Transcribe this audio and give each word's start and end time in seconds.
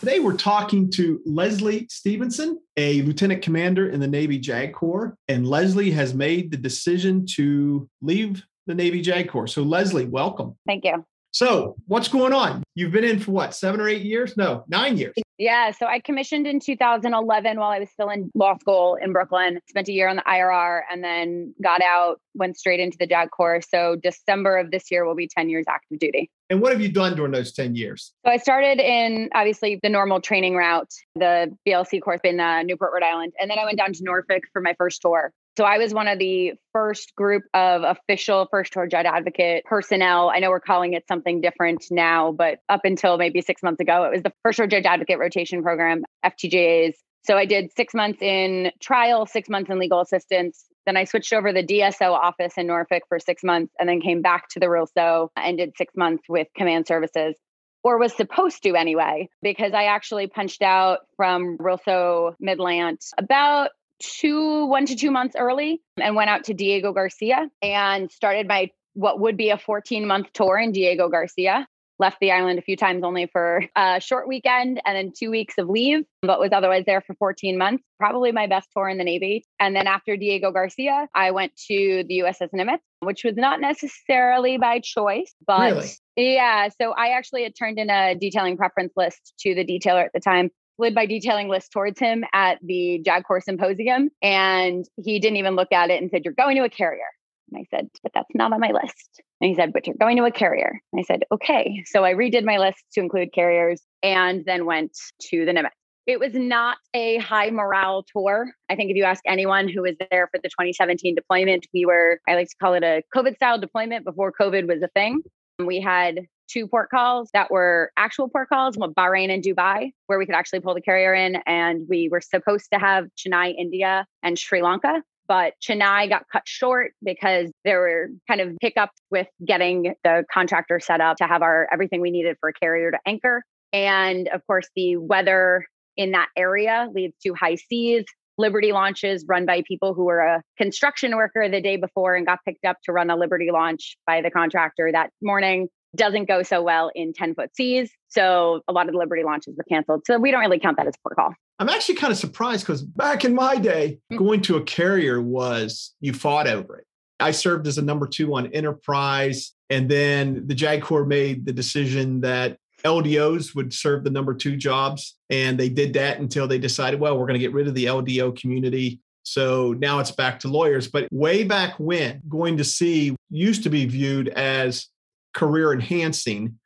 Today, 0.00 0.18
we're 0.18 0.34
talking 0.34 0.90
to 0.92 1.20
Leslie 1.26 1.86
Stephenson, 1.90 2.58
a 2.78 3.02
lieutenant 3.02 3.42
commander 3.42 3.90
in 3.90 4.00
the 4.00 4.08
Navy 4.08 4.38
JAG 4.38 4.72
Corps. 4.72 5.14
And 5.28 5.46
Leslie 5.46 5.90
has 5.90 6.14
made 6.14 6.50
the 6.50 6.56
decision 6.56 7.26
to 7.34 7.86
leave 8.00 8.42
the 8.66 8.74
Navy 8.74 9.02
JAG 9.02 9.28
Corps. 9.28 9.46
So, 9.46 9.62
Leslie, 9.62 10.06
welcome. 10.06 10.56
Thank 10.66 10.86
you. 10.86 11.04
So, 11.32 11.76
what's 11.86 12.08
going 12.08 12.32
on? 12.32 12.62
You've 12.74 12.92
been 12.92 13.04
in 13.04 13.20
for 13.20 13.32
what, 13.32 13.54
seven 13.54 13.78
or 13.78 13.90
eight 13.90 14.00
years? 14.00 14.38
No, 14.38 14.64
nine 14.68 14.96
years. 14.96 15.12
Yeah. 15.40 15.70
So, 15.70 15.86
I 15.86 16.00
commissioned 16.00 16.46
in 16.46 16.60
2011 16.60 17.58
while 17.58 17.70
I 17.70 17.78
was 17.78 17.88
still 17.90 18.10
in 18.10 18.30
law 18.34 18.58
school 18.58 18.98
in 19.00 19.10
Brooklyn, 19.14 19.58
spent 19.70 19.88
a 19.88 19.92
year 19.92 20.06
on 20.06 20.16
the 20.16 20.22
IRR, 20.22 20.82
and 20.92 21.02
then 21.02 21.54
got 21.62 21.80
out, 21.80 22.20
went 22.34 22.58
straight 22.58 22.78
into 22.78 22.98
the 23.00 23.06
JAG 23.06 23.30
Corps. 23.30 23.62
So, 23.66 23.96
December 23.96 24.58
of 24.58 24.70
this 24.70 24.90
year 24.90 25.06
will 25.06 25.14
be 25.14 25.26
10 25.26 25.48
years 25.48 25.64
active 25.66 25.98
duty. 25.98 26.30
And 26.50 26.60
what 26.60 26.72
have 26.72 26.82
you 26.82 26.92
done 26.92 27.16
during 27.16 27.32
those 27.32 27.52
10 27.52 27.74
years? 27.74 28.12
So, 28.26 28.30
I 28.30 28.36
started 28.36 28.80
in 28.80 29.30
obviously 29.34 29.80
the 29.82 29.88
normal 29.88 30.20
training 30.20 30.56
route, 30.56 30.92
the 31.14 31.50
BLC 31.66 32.02
course 32.02 32.20
in 32.22 32.38
uh, 32.38 32.62
Newport, 32.62 32.92
Rhode 32.92 33.02
Island. 33.02 33.32
And 33.40 33.50
then 33.50 33.58
I 33.58 33.64
went 33.64 33.78
down 33.78 33.94
to 33.94 34.04
Norfolk 34.04 34.42
for 34.52 34.60
my 34.60 34.74
first 34.76 35.00
tour. 35.00 35.32
So 35.56 35.64
I 35.64 35.78
was 35.78 35.92
one 35.92 36.08
of 36.08 36.18
the 36.18 36.52
first 36.72 37.14
group 37.16 37.42
of 37.52 37.82
official 37.82 38.46
first 38.50 38.72
tour 38.72 38.86
judge 38.86 39.04
advocate 39.04 39.64
personnel. 39.64 40.30
I 40.30 40.38
know 40.38 40.50
we're 40.50 40.60
calling 40.60 40.94
it 40.94 41.04
something 41.08 41.40
different 41.40 41.84
now, 41.90 42.32
but 42.32 42.60
up 42.68 42.82
until 42.84 43.18
maybe 43.18 43.40
six 43.40 43.62
months 43.62 43.80
ago, 43.80 44.04
it 44.04 44.12
was 44.12 44.22
the 44.22 44.32
first 44.42 44.58
tour 44.58 44.66
judge 44.66 44.86
advocate 44.86 45.18
rotation 45.18 45.62
program, 45.62 46.04
FTJAs. 46.24 46.94
So 47.24 47.36
I 47.36 47.44
did 47.44 47.70
six 47.76 47.94
months 47.94 48.22
in 48.22 48.70
trial, 48.80 49.26
six 49.26 49.48
months 49.48 49.70
in 49.70 49.78
legal 49.78 50.00
assistance. 50.00 50.64
Then 50.86 50.96
I 50.96 51.04
switched 51.04 51.32
over 51.32 51.52
the 51.52 51.62
DSO 51.62 52.10
office 52.12 52.54
in 52.56 52.66
Norfolk 52.66 53.02
for 53.08 53.18
six 53.18 53.42
months 53.42 53.74
and 53.78 53.88
then 53.88 54.00
came 54.00 54.22
back 54.22 54.48
to 54.50 54.60
the 54.60 54.66
RILSO 54.66 55.28
and 55.36 55.58
did 55.58 55.72
six 55.76 55.94
months 55.96 56.22
with 56.28 56.46
command 56.56 56.86
services 56.86 57.36
or 57.82 57.98
was 57.98 58.14
supposed 58.14 58.62
to 58.62 58.74
anyway, 58.74 59.28
because 59.42 59.72
I 59.74 59.84
actually 59.84 60.26
punched 60.26 60.62
out 60.62 61.00
from 61.16 61.58
RILSO 61.58 62.34
Midland 62.40 63.00
about 63.18 63.70
two, 64.00 64.66
one 64.66 64.86
to 64.86 64.96
two 64.96 65.10
months 65.10 65.36
early 65.38 65.80
and 66.00 66.16
went 66.16 66.30
out 66.30 66.44
to 66.44 66.54
Diego 66.54 66.92
Garcia 66.92 67.48
and 67.62 68.10
started 68.10 68.48
my 68.48 68.70
what 68.94 69.20
would 69.20 69.36
be 69.36 69.50
a 69.50 69.58
14 69.58 70.06
month 70.06 70.32
tour 70.32 70.58
in 70.58 70.72
Diego 70.72 71.08
Garcia. 71.08 71.66
Left 72.00 72.16
the 72.18 72.32
island 72.32 72.58
a 72.58 72.62
few 72.62 72.78
times 72.78 73.04
only 73.04 73.26
for 73.26 73.62
a 73.76 74.00
short 74.00 74.26
weekend 74.26 74.80
and 74.86 74.96
then 74.96 75.12
two 75.14 75.30
weeks 75.30 75.58
of 75.58 75.68
leave, 75.68 76.02
but 76.22 76.40
was 76.40 76.48
otherwise 76.50 76.84
there 76.86 77.02
for 77.02 77.14
14 77.16 77.58
months. 77.58 77.84
Probably 77.98 78.32
my 78.32 78.46
best 78.46 78.68
tour 78.74 78.88
in 78.88 78.96
the 78.96 79.04
Navy. 79.04 79.44
And 79.60 79.76
then 79.76 79.86
after 79.86 80.16
Diego 80.16 80.50
Garcia, 80.50 81.08
I 81.14 81.30
went 81.32 81.52
to 81.68 82.02
the 82.08 82.20
USS 82.20 82.48
Nimitz, 82.54 82.78
which 83.00 83.22
was 83.22 83.36
not 83.36 83.60
necessarily 83.60 84.56
by 84.56 84.80
choice, 84.80 85.34
but 85.46 85.72
Really? 85.72 85.88
yeah. 86.16 86.70
So 86.80 86.92
I 86.92 87.08
actually 87.10 87.42
had 87.42 87.54
turned 87.54 87.78
in 87.78 87.90
a 87.90 88.14
detailing 88.14 88.56
preference 88.56 88.94
list 88.96 89.34
to 89.40 89.54
the 89.54 89.64
detailer 89.66 90.06
at 90.06 90.12
the 90.14 90.20
time 90.20 90.50
slid 90.80 90.94
my 90.94 91.04
detailing 91.04 91.48
list 91.48 91.72
towards 91.72 92.00
him 92.00 92.24
at 92.32 92.58
the 92.62 93.00
JAG 93.04 93.24
Corps 93.24 93.42
Symposium. 93.42 94.08
And 94.22 94.86
he 94.96 95.18
didn't 95.18 95.36
even 95.36 95.54
look 95.54 95.72
at 95.72 95.90
it 95.90 96.00
and 96.00 96.10
said, 96.10 96.22
You're 96.24 96.34
going 96.34 96.56
to 96.56 96.64
a 96.64 96.70
carrier. 96.70 97.04
And 97.52 97.60
I 97.60 97.76
said, 97.76 97.88
But 98.02 98.12
that's 98.14 98.28
not 98.34 98.52
on 98.52 98.60
my 98.60 98.70
list. 98.70 99.20
And 99.40 99.48
he 99.48 99.54
said, 99.54 99.72
But 99.72 99.86
you're 99.86 99.96
going 100.00 100.16
to 100.16 100.24
a 100.24 100.30
carrier. 100.30 100.80
And 100.92 101.00
I 101.00 101.02
said, 101.02 101.24
Okay. 101.32 101.84
So 101.86 102.04
I 102.04 102.14
redid 102.14 102.44
my 102.44 102.56
list 102.56 102.82
to 102.94 103.00
include 103.00 103.32
carriers 103.34 103.82
and 104.02 104.44
then 104.46 104.64
went 104.64 104.96
to 105.30 105.44
the 105.44 105.52
Nimitz. 105.52 105.70
It 106.06 106.18
was 106.18 106.32
not 106.34 106.78
a 106.94 107.18
high 107.18 107.50
morale 107.50 108.04
tour. 108.10 108.50
I 108.70 108.74
think 108.74 108.90
if 108.90 108.96
you 108.96 109.04
ask 109.04 109.22
anyone 109.26 109.68
who 109.68 109.82
was 109.82 109.94
there 110.10 110.28
for 110.32 110.40
the 110.42 110.48
2017 110.48 111.14
deployment, 111.14 111.66
we 111.74 111.84
were, 111.84 112.20
I 112.26 112.34
like 112.34 112.48
to 112.48 112.56
call 112.60 112.74
it 112.74 112.82
a 112.82 113.02
COVID 113.14 113.36
style 113.36 113.60
deployment 113.60 114.04
before 114.06 114.32
COVID 114.32 114.66
was 114.66 114.82
a 114.82 114.88
thing. 114.88 115.20
We 115.58 115.78
had 115.78 116.20
two 116.50 116.66
port 116.66 116.90
calls 116.90 117.30
that 117.32 117.50
were 117.50 117.92
actual 117.96 118.28
port 118.28 118.48
calls, 118.48 118.76
Bahrain 118.76 119.32
and 119.32 119.42
Dubai, 119.42 119.92
where 120.06 120.18
we 120.18 120.26
could 120.26 120.34
actually 120.34 120.60
pull 120.60 120.74
the 120.74 120.80
carrier 120.80 121.14
in. 121.14 121.36
And 121.46 121.86
we 121.88 122.08
were 122.10 122.20
supposed 122.20 122.68
to 122.72 122.78
have 122.78 123.06
Chennai, 123.16 123.54
India, 123.56 124.06
and 124.22 124.38
Sri 124.38 124.62
Lanka. 124.62 125.02
But 125.28 125.54
Chennai 125.62 126.08
got 126.08 126.24
cut 126.32 126.42
short 126.44 126.92
because 127.04 127.52
there 127.64 127.78
were 127.80 128.08
kind 128.26 128.40
of 128.40 128.56
hiccups 128.60 129.00
with 129.12 129.28
getting 129.46 129.94
the 130.02 130.24
contractor 130.32 130.80
set 130.80 131.00
up 131.00 131.18
to 131.18 131.24
have 131.24 131.42
our 131.42 131.68
everything 131.72 132.00
we 132.00 132.10
needed 132.10 132.36
for 132.40 132.48
a 132.48 132.52
carrier 132.52 132.90
to 132.90 132.98
anchor. 133.06 133.44
And 133.72 134.26
of 134.28 134.44
course, 134.48 134.68
the 134.74 134.96
weather 134.96 135.66
in 135.96 136.12
that 136.12 136.28
area 136.36 136.88
leads 136.92 137.14
to 137.22 137.34
high 137.34 137.54
seas. 137.54 138.04
Liberty 138.38 138.72
launches 138.72 139.24
run 139.28 139.46
by 139.46 139.62
people 139.68 139.94
who 139.94 140.04
were 140.04 140.20
a 140.20 140.42
construction 140.58 141.14
worker 141.14 141.48
the 141.48 141.60
day 141.60 141.76
before 141.76 142.14
and 142.16 142.26
got 142.26 142.38
picked 142.44 142.64
up 142.64 142.78
to 142.84 142.92
run 142.92 143.10
a 143.10 143.16
Liberty 143.16 143.50
launch 143.52 143.96
by 144.06 144.22
the 144.22 144.30
contractor 144.30 144.90
that 144.90 145.10
morning 145.22 145.68
doesn't 145.96 146.26
go 146.26 146.42
so 146.42 146.62
well 146.62 146.90
in 146.94 147.12
10 147.12 147.34
foot 147.34 147.54
seas. 147.54 147.90
So 148.08 148.62
a 148.68 148.72
lot 148.72 148.86
of 148.86 148.92
the 148.92 148.98
Liberty 148.98 149.22
launches 149.24 149.56
were 149.56 149.64
canceled. 149.64 150.02
So 150.06 150.18
we 150.18 150.30
don't 150.30 150.40
really 150.40 150.58
count 150.58 150.76
that 150.76 150.86
as 150.86 150.94
port 151.02 151.16
call. 151.16 151.34
I'm 151.58 151.68
actually 151.68 151.96
kind 151.96 152.12
of 152.12 152.18
surprised 152.18 152.64
because 152.64 152.82
back 152.82 153.24
in 153.24 153.34
my 153.34 153.56
day, 153.56 153.98
mm. 154.12 154.18
going 154.18 154.40
to 154.42 154.56
a 154.56 154.62
carrier 154.62 155.20
was 155.20 155.94
you 156.00 156.12
fought 156.12 156.46
over 156.46 156.78
it. 156.78 156.86
I 157.18 157.32
served 157.32 157.66
as 157.66 157.76
a 157.76 157.82
number 157.82 158.06
two 158.06 158.34
on 158.34 158.46
Enterprise, 158.52 159.52
and 159.68 159.90
then 159.90 160.46
the 160.46 160.54
JAG 160.54 160.82
Corps 160.82 161.04
made 161.04 161.44
the 161.44 161.52
decision 161.52 162.22
that 162.22 162.56
LDOs 162.82 163.54
would 163.54 163.74
serve 163.74 164.04
the 164.04 164.10
number 164.10 164.34
two 164.34 164.56
jobs. 164.56 165.18
And 165.28 165.58
they 165.58 165.68
did 165.68 165.92
that 165.94 166.18
until 166.18 166.48
they 166.48 166.58
decided, 166.58 166.98
well, 166.98 167.18
we're 167.18 167.26
going 167.26 167.38
to 167.38 167.40
get 167.40 167.52
rid 167.52 167.68
of 167.68 167.74
the 167.74 167.86
LDO 167.86 168.40
community. 168.40 169.00
So 169.22 169.74
now 169.74 169.98
it's 169.98 170.10
back 170.10 170.40
to 170.40 170.48
lawyers. 170.48 170.88
But 170.88 171.08
way 171.12 171.44
back 171.44 171.74
when, 171.78 172.22
going 172.28 172.56
to 172.56 172.64
sea 172.64 173.14
used 173.28 173.62
to 173.64 173.70
be 173.70 173.84
viewed 173.84 174.28
as 174.28 174.86
career 175.34 175.72
enhancing. 175.72 176.58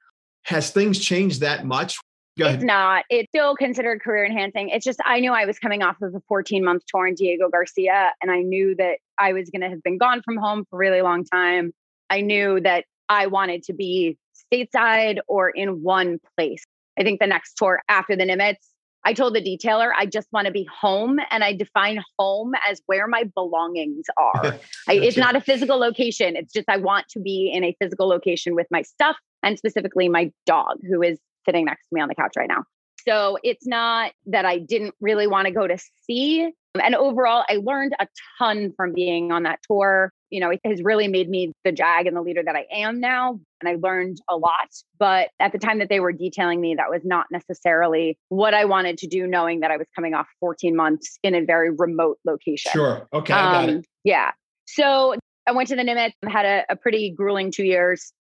Has 0.44 0.70
things 0.70 0.98
changed 0.98 1.40
that 1.40 1.64
much? 1.64 1.98
It's 2.36 2.64
not. 2.64 3.04
It's 3.10 3.28
still 3.30 3.54
considered 3.54 4.02
career 4.02 4.24
enhancing. 4.24 4.68
It's 4.70 4.84
just 4.84 4.98
I 5.04 5.20
knew 5.20 5.32
I 5.32 5.44
was 5.44 5.58
coming 5.58 5.82
off 5.82 5.96
of 6.02 6.14
a 6.14 6.20
14 6.28 6.64
month 6.64 6.82
tour 6.86 7.06
in 7.06 7.14
Diego 7.14 7.48
Garcia, 7.48 8.12
and 8.20 8.30
I 8.30 8.40
knew 8.40 8.74
that 8.76 8.98
I 9.18 9.32
was 9.32 9.50
going 9.50 9.62
to 9.62 9.68
have 9.68 9.82
been 9.82 9.98
gone 9.98 10.20
from 10.22 10.36
home 10.36 10.64
for 10.68 10.76
a 10.76 10.78
really 10.78 11.02
long 11.02 11.24
time. 11.24 11.72
I 12.10 12.20
knew 12.20 12.60
that 12.60 12.84
I 13.08 13.28
wanted 13.28 13.62
to 13.64 13.72
be 13.72 14.18
stateside 14.52 15.18
or 15.28 15.48
in 15.48 15.82
one 15.82 16.18
place. 16.36 16.64
I 16.98 17.02
think 17.02 17.20
the 17.20 17.26
next 17.26 17.54
tour 17.54 17.82
after 17.88 18.16
the 18.16 18.24
Nimitz, 18.24 18.56
I 19.04 19.12
told 19.12 19.34
the 19.34 19.42
detailer 19.42 19.90
I 19.96 20.06
just 20.06 20.28
want 20.32 20.46
to 20.46 20.52
be 20.52 20.66
home, 20.80 21.18
and 21.30 21.44
I 21.44 21.52
define 21.52 22.02
home 22.18 22.52
as 22.68 22.80
where 22.86 23.06
my 23.06 23.24
belongings 23.34 24.06
are. 24.16 24.58
I, 24.88 24.94
it's 24.94 25.16
not 25.16 25.36
a 25.36 25.40
physical 25.40 25.78
location. 25.78 26.36
It's 26.36 26.52
just 26.52 26.68
I 26.68 26.78
want 26.78 27.08
to 27.10 27.20
be 27.20 27.50
in 27.52 27.64
a 27.64 27.76
physical 27.80 28.08
location 28.08 28.54
with 28.54 28.66
my 28.70 28.82
stuff 28.82 29.16
and 29.42 29.58
specifically 29.58 30.08
my 30.08 30.32
dog, 30.46 30.78
who 30.88 31.02
is 31.02 31.18
sitting 31.44 31.66
next 31.66 31.88
to 31.88 31.94
me 31.94 32.00
on 32.00 32.08
the 32.08 32.14
couch 32.14 32.32
right 32.36 32.48
now. 32.48 32.64
So 33.06 33.38
it's 33.42 33.66
not 33.66 34.12
that 34.26 34.46
I 34.46 34.58
didn't 34.58 34.94
really 35.00 35.26
want 35.26 35.46
to 35.46 35.52
go 35.52 35.66
to 35.66 35.76
sea. 36.06 36.50
And 36.82 36.94
overall, 36.94 37.44
I 37.48 37.60
learned 37.62 37.94
a 38.00 38.08
ton 38.38 38.72
from 38.76 38.92
being 38.92 39.30
on 39.30 39.44
that 39.44 39.60
tour. 39.68 40.12
You 40.30 40.40
know, 40.40 40.50
it 40.50 40.60
has 40.64 40.82
really 40.82 41.06
made 41.06 41.28
me 41.28 41.52
the 41.64 41.70
JAG 41.70 42.06
and 42.06 42.16
the 42.16 42.20
leader 42.20 42.42
that 42.44 42.56
I 42.56 42.66
am 42.72 43.00
now. 43.00 43.38
And 43.60 43.68
I 43.68 43.76
learned 43.80 44.18
a 44.28 44.36
lot. 44.36 44.68
But 44.98 45.28
at 45.38 45.52
the 45.52 45.58
time 45.58 45.78
that 45.78 45.88
they 45.88 46.00
were 46.00 46.10
detailing 46.10 46.60
me, 46.60 46.74
that 46.74 46.90
was 46.90 47.02
not 47.04 47.26
necessarily 47.30 48.18
what 48.28 48.54
I 48.54 48.64
wanted 48.64 48.98
to 48.98 49.06
do, 49.06 49.26
knowing 49.26 49.60
that 49.60 49.70
I 49.70 49.76
was 49.76 49.86
coming 49.94 50.14
off 50.14 50.26
14 50.40 50.74
months 50.74 51.18
in 51.22 51.34
a 51.36 51.44
very 51.44 51.70
remote 51.70 52.18
location. 52.24 52.72
Sure. 52.72 53.06
Okay. 53.12 53.32
I 53.32 53.52
got 53.52 53.68
it. 53.68 53.74
Um, 53.76 53.82
Yeah. 54.02 54.32
So 54.66 55.14
I 55.46 55.52
went 55.52 55.68
to 55.68 55.76
the 55.76 55.82
Nimitz 55.82 56.12
and 56.22 56.32
had 56.32 56.46
a, 56.46 56.64
a 56.70 56.76
pretty 56.76 57.10
grueling 57.10 57.52
two 57.52 57.64
years. 57.64 58.12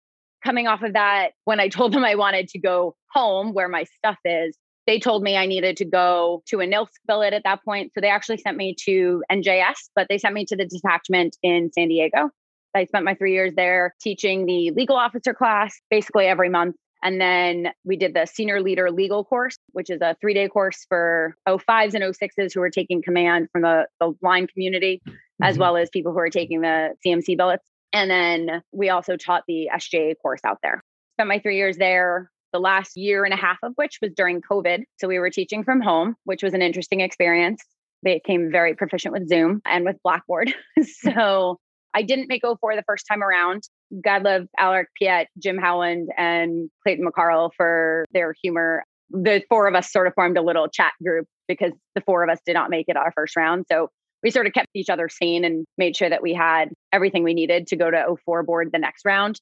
Coming 0.44 0.66
off 0.66 0.82
of 0.82 0.94
that, 0.94 1.30
when 1.44 1.60
I 1.60 1.68
told 1.68 1.92
them 1.92 2.04
I 2.04 2.16
wanted 2.16 2.48
to 2.48 2.58
go 2.58 2.96
home 3.10 3.54
where 3.54 3.68
my 3.68 3.84
stuff 3.84 4.18
is, 4.24 4.56
they 4.86 4.98
told 4.98 5.22
me 5.22 5.36
I 5.36 5.46
needed 5.46 5.76
to 5.78 5.84
go 5.84 6.42
to 6.48 6.60
a 6.60 6.66
NILS 6.66 6.88
billet 7.06 7.32
at 7.32 7.44
that 7.44 7.64
point. 7.64 7.92
So 7.94 8.00
they 8.00 8.08
actually 8.08 8.38
sent 8.38 8.56
me 8.56 8.74
to 8.84 9.22
NJS, 9.30 9.90
but 9.94 10.06
they 10.08 10.18
sent 10.18 10.34
me 10.34 10.44
to 10.46 10.56
the 10.56 10.66
detachment 10.66 11.36
in 11.42 11.70
San 11.72 11.88
Diego. 11.88 12.30
I 12.74 12.86
spent 12.86 13.04
my 13.04 13.14
three 13.14 13.32
years 13.34 13.52
there 13.54 13.94
teaching 14.00 14.46
the 14.46 14.70
legal 14.70 14.96
officer 14.96 15.34
class 15.34 15.78
basically 15.90 16.26
every 16.26 16.48
month. 16.48 16.74
And 17.04 17.20
then 17.20 17.72
we 17.84 17.96
did 17.96 18.14
the 18.14 18.26
senior 18.26 18.60
leader 18.60 18.90
legal 18.90 19.24
course, 19.24 19.56
which 19.72 19.90
is 19.90 20.00
a 20.00 20.16
three 20.20 20.34
day 20.34 20.48
course 20.48 20.86
for 20.88 21.36
05s 21.46 21.94
and 21.94 22.02
06s 22.04 22.54
who 22.54 22.62
are 22.62 22.70
taking 22.70 23.02
command 23.02 23.48
from 23.52 23.62
the, 23.62 23.86
the 24.00 24.14
line 24.22 24.46
community, 24.46 25.02
as 25.42 25.56
Mhm. 25.56 25.60
well 25.60 25.76
as 25.76 25.90
people 25.90 26.12
who 26.12 26.18
are 26.18 26.30
taking 26.30 26.60
the 26.62 26.94
CMC 27.04 27.36
billets. 27.36 27.64
And 27.92 28.10
then 28.10 28.62
we 28.72 28.88
also 28.88 29.16
taught 29.16 29.42
the 29.46 29.68
SJA 29.74 30.14
course 30.22 30.40
out 30.46 30.58
there. 30.62 30.82
Spent 31.16 31.28
my 31.28 31.40
three 31.40 31.56
years 31.56 31.76
there. 31.76 32.30
The 32.52 32.60
last 32.60 32.96
year 32.96 33.24
and 33.24 33.34
a 33.34 33.36
half 33.36 33.58
of 33.62 33.72
which 33.76 33.98
was 34.02 34.12
during 34.16 34.40
COVID. 34.40 34.84
So 35.00 35.08
we 35.08 35.18
were 35.18 35.30
teaching 35.30 35.64
from 35.64 35.80
home, 35.80 36.14
which 36.24 36.42
was 36.42 36.54
an 36.54 36.62
interesting 36.62 37.00
experience. 37.00 37.62
They 38.02 38.14
became 38.14 38.50
very 38.50 38.74
proficient 38.74 39.12
with 39.12 39.28
Zoom 39.28 39.62
and 39.64 39.84
with 39.84 39.96
Blackboard. 40.02 40.54
so 40.82 41.58
I 41.94 42.02
didn't 42.02 42.28
make 42.28 42.42
04 42.42 42.76
the 42.76 42.82
first 42.86 43.06
time 43.06 43.22
around. 43.22 43.62
God 44.02 44.22
love 44.22 44.46
Alaric 44.58 44.88
Piet, 44.98 45.28
Jim 45.38 45.58
Howland, 45.58 46.08
and 46.16 46.70
Clayton 46.82 47.06
McCarl 47.06 47.50
for 47.56 48.06
their 48.12 48.34
humor. 48.42 48.84
The 49.10 49.42
four 49.48 49.68
of 49.68 49.74
us 49.74 49.92
sort 49.92 50.06
of 50.06 50.14
formed 50.14 50.38
a 50.38 50.42
little 50.42 50.68
chat 50.68 50.92
group 51.04 51.26
because 51.48 51.72
the 51.94 52.00
four 52.00 52.24
of 52.24 52.30
us 52.30 52.38
did 52.46 52.54
not 52.54 52.70
make 52.70 52.86
it 52.88 52.96
our 52.96 53.12
first 53.12 53.36
round. 53.36 53.66
So 53.70 53.88
we 54.22 54.30
sort 54.30 54.46
of 54.46 54.52
kept 54.52 54.68
each 54.74 54.88
other 54.88 55.08
sane 55.08 55.44
and 55.44 55.66
made 55.76 55.96
sure 55.96 56.08
that 56.08 56.22
we 56.22 56.32
had 56.32 56.70
everything 56.92 57.24
we 57.24 57.34
needed 57.34 57.66
to 57.68 57.76
go 57.76 57.90
to 57.90 58.16
04 58.24 58.42
board 58.44 58.70
the 58.72 58.78
next 58.78 59.04
round. 59.04 59.38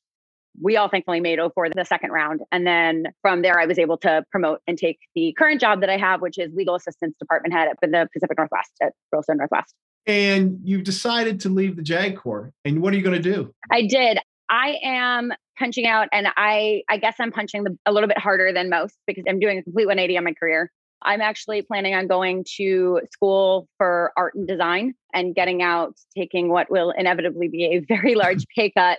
We 0.61 0.77
all 0.77 0.89
thankfully 0.89 1.21
made 1.21 1.39
04 1.39 1.71
the 1.71 1.85
second 1.85 2.11
round. 2.11 2.41
And 2.51 2.67
then 2.67 3.05
from 3.23 3.43
there, 3.43 3.59
I 3.59 3.67
was 3.67 3.79
able 3.79 3.99
to 3.99 4.25
promote 4.31 4.61
and 4.67 4.77
take 4.77 4.99
the 5.15 5.35
current 5.39 5.61
job 5.61 5.81
that 5.81 5.91
I 5.91 5.97
have, 5.97 6.21
which 6.21 6.39
is 6.39 6.53
legal 6.55 6.75
assistance 6.75 7.15
department 7.19 7.55
head 7.55 7.69
up 7.69 7.77
in 7.83 7.91
the 7.91 8.09
Pacific 8.13 8.37
Northwest 8.37 8.71
at 8.83 8.93
Royal 9.13 9.23
Northwest. 9.29 9.75
And 10.07 10.59
you've 10.65 10.85
decided 10.85 11.41
to 11.41 11.49
leave 11.49 11.77
the 11.77 11.83
JAG 11.83 12.17
Corps. 12.17 12.53
And 12.65 12.83
what 12.83 12.93
are 12.93 12.97
you 12.97 13.03
going 13.03 13.21
to 13.21 13.33
do? 13.33 13.53
I 13.71 13.87
did. 13.87 14.19
I 14.49 14.79
am 14.83 15.33
punching 15.59 15.87
out, 15.87 16.09
and 16.13 16.27
I 16.37 16.83
I 16.89 16.97
guess 16.97 17.15
I'm 17.21 17.31
punching 17.31 17.63
the, 17.63 17.79
a 17.87 17.93
little 17.93 18.09
bit 18.09 18.19
harder 18.19 18.53
than 18.53 18.69
most 18.69 18.97
because 19.07 19.25
I'm 19.29 19.39
doing 19.39 19.59
a 19.59 19.63
complete 19.63 19.87
180 19.87 20.19
on 20.19 20.25
my 20.25 20.33
career. 20.33 20.73
I'm 21.03 21.21
actually 21.21 21.63
planning 21.63 21.95
on 21.95 22.09
going 22.09 22.45
to 22.57 23.01
school 23.13 23.69
for 23.79 24.13
art 24.17 24.35
and 24.35 24.47
design 24.47 24.95
and 25.15 25.35
getting 25.35 25.63
out, 25.63 25.95
taking 26.17 26.51
what 26.51 26.71
will 26.71 26.91
inevitably 26.91 27.49
be 27.49 27.65
a 27.67 27.79
very 27.79 28.15
large 28.17 28.45
pay 28.55 28.71
cut 28.71 28.99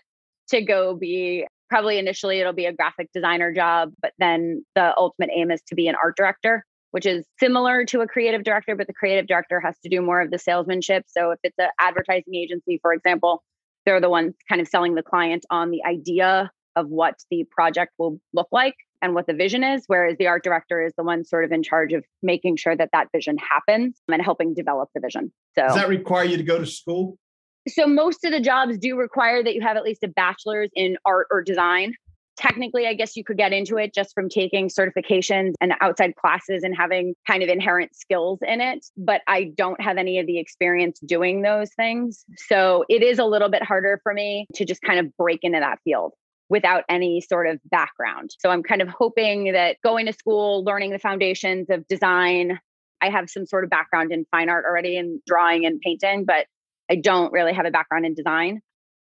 to 0.51 0.61
go 0.61 0.95
be 0.95 1.45
probably 1.69 1.97
initially 1.97 2.39
it'll 2.39 2.53
be 2.53 2.65
a 2.65 2.73
graphic 2.73 3.09
designer 3.13 3.53
job, 3.53 3.93
but 4.01 4.11
then 4.19 4.63
the 4.75 4.95
ultimate 4.97 5.29
aim 5.35 5.51
is 5.51 5.61
to 5.67 5.75
be 5.75 5.87
an 5.87 5.95
art 5.95 6.17
director, 6.17 6.65
which 6.91 7.05
is 7.05 7.25
similar 7.39 7.85
to 7.85 8.01
a 8.01 8.07
creative 8.07 8.43
director, 8.43 8.75
but 8.75 8.87
the 8.87 8.93
creative 8.93 9.25
director 9.25 9.59
has 9.61 9.79
to 9.79 9.89
do 9.89 10.01
more 10.01 10.19
of 10.19 10.31
the 10.31 10.37
salesmanship. 10.37 11.05
So 11.07 11.31
if 11.31 11.39
it's 11.43 11.57
an 11.57 11.69
advertising 11.79 12.35
agency, 12.35 12.77
for 12.81 12.93
example, 12.93 13.41
they're 13.85 14.01
the 14.01 14.09
ones 14.09 14.35
kind 14.49 14.61
of 14.61 14.67
selling 14.67 14.95
the 14.95 15.01
client 15.01 15.45
on 15.49 15.71
the 15.71 15.81
idea 15.85 16.51
of 16.75 16.87
what 16.87 17.15
the 17.29 17.45
project 17.49 17.93
will 17.97 18.19
look 18.33 18.47
like 18.51 18.75
and 19.01 19.15
what 19.15 19.27
the 19.27 19.33
vision 19.33 19.63
is, 19.63 19.83
whereas 19.87 20.17
the 20.17 20.27
art 20.27 20.43
director 20.43 20.83
is 20.83 20.93
the 20.97 21.03
one 21.03 21.25
sort 21.25 21.45
of 21.45 21.51
in 21.51 21.63
charge 21.63 21.93
of 21.93 22.03
making 22.21 22.57
sure 22.57 22.75
that 22.75 22.89
that 22.93 23.07
vision 23.13 23.37
happens 23.37 23.99
and 24.09 24.21
helping 24.21 24.53
develop 24.53 24.89
the 24.93 25.01
vision. 25.01 25.31
So, 25.57 25.63
does 25.67 25.75
that 25.75 25.89
require 25.89 26.25
you 26.25 26.37
to 26.37 26.43
go 26.43 26.59
to 26.59 26.65
school? 26.65 27.17
So, 27.67 27.87
most 27.87 28.23
of 28.23 28.31
the 28.31 28.39
jobs 28.39 28.77
do 28.77 28.97
require 28.97 29.43
that 29.43 29.53
you 29.53 29.61
have 29.61 29.77
at 29.77 29.83
least 29.83 30.03
a 30.03 30.07
bachelor's 30.07 30.69
in 30.75 30.97
art 31.05 31.27
or 31.31 31.43
design. 31.43 31.93
Technically, 32.37 32.87
I 32.87 32.95
guess 32.95 33.15
you 33.15 33.23
could 33.23 33.37
get 33.37 33.53
into 33.53 33.77
it 33.77 33.93
just 33.93 34.15
from 34.15 34.29
taking 34.29 34.67
certifications 34.67 35.53
and 35.61 35.73
outside 35.79 36.15
classes 36.15 36.63
and 36.63 36.75
having 36.75 37.13
kind 37.27 37.43
of 37.43 37.49
inherent 37.49 37.95
skills 37.95 38.39
in 38.41 38.61
it. 38.61 38.85
But 38.97 39.21
I 39.27 39.51
don't 39.55 39.79
have 39.79 39.97
any 39.97 40.17
of 40.17 40.25
the 40.25 40.39
experience 40.39 40.99
doing 41.05 41.43
those 41.43 41.71
things. 41.75 42.25
So 42.47 42.83
it 42.89 43.03
is 43.03 43.19
a 43.19 43.25
little 43.25 43.49
bit 43.49 43.63
harder 43.63 43.99
for 44.01 44.13
me 44.13 44.47
to 44.55 44.65
just 44.65 44.81
kind 44.81 44.99
of 44.99 45.15
break 45.17 45.39
into 45.43 45.59
that 45.59 45.79
field 45.83 46.13
without 46.49 46.83
any 46.89 47.21
sort 47.21 47.47
of 47.47 47.59
background. 47.65 48.31
So 48.39 48.49
I'm 48.49 48.63
kind 48.63 48.81
of 48.81 48.89
hoping 48.89 49.53
that 49.53 49.77
going 49.83 50.07
to 50.07 50.13
school, 50.13 50.63
learning 50.63 50.91
the 50.91 50.99
foundations 50.99 51.69
of 51.69 51.87
design, 51.87 52.59
I 53.01 53.09
have 53.09 53.29
some 53.29 53.45
sort 53.45 53.63
of 53.63 53.69
background 53.69 54.11
in 54.11 54.25
fine 54.31 54.49
art 54.49 54.65
already 54.65 54.97
in 54.97 55.21
drawing 55.27 55.65
and 55.65 55.79
painting, 55.79 56.25
but 56.25 56.47
I 56.91 56.95
don't 56.95 57.31
really 57.31 57.53
have 57.53 57.65
a 57.65 57.71
background 57.71 58.05
in 58.05 58.13
design. 58.13 58.59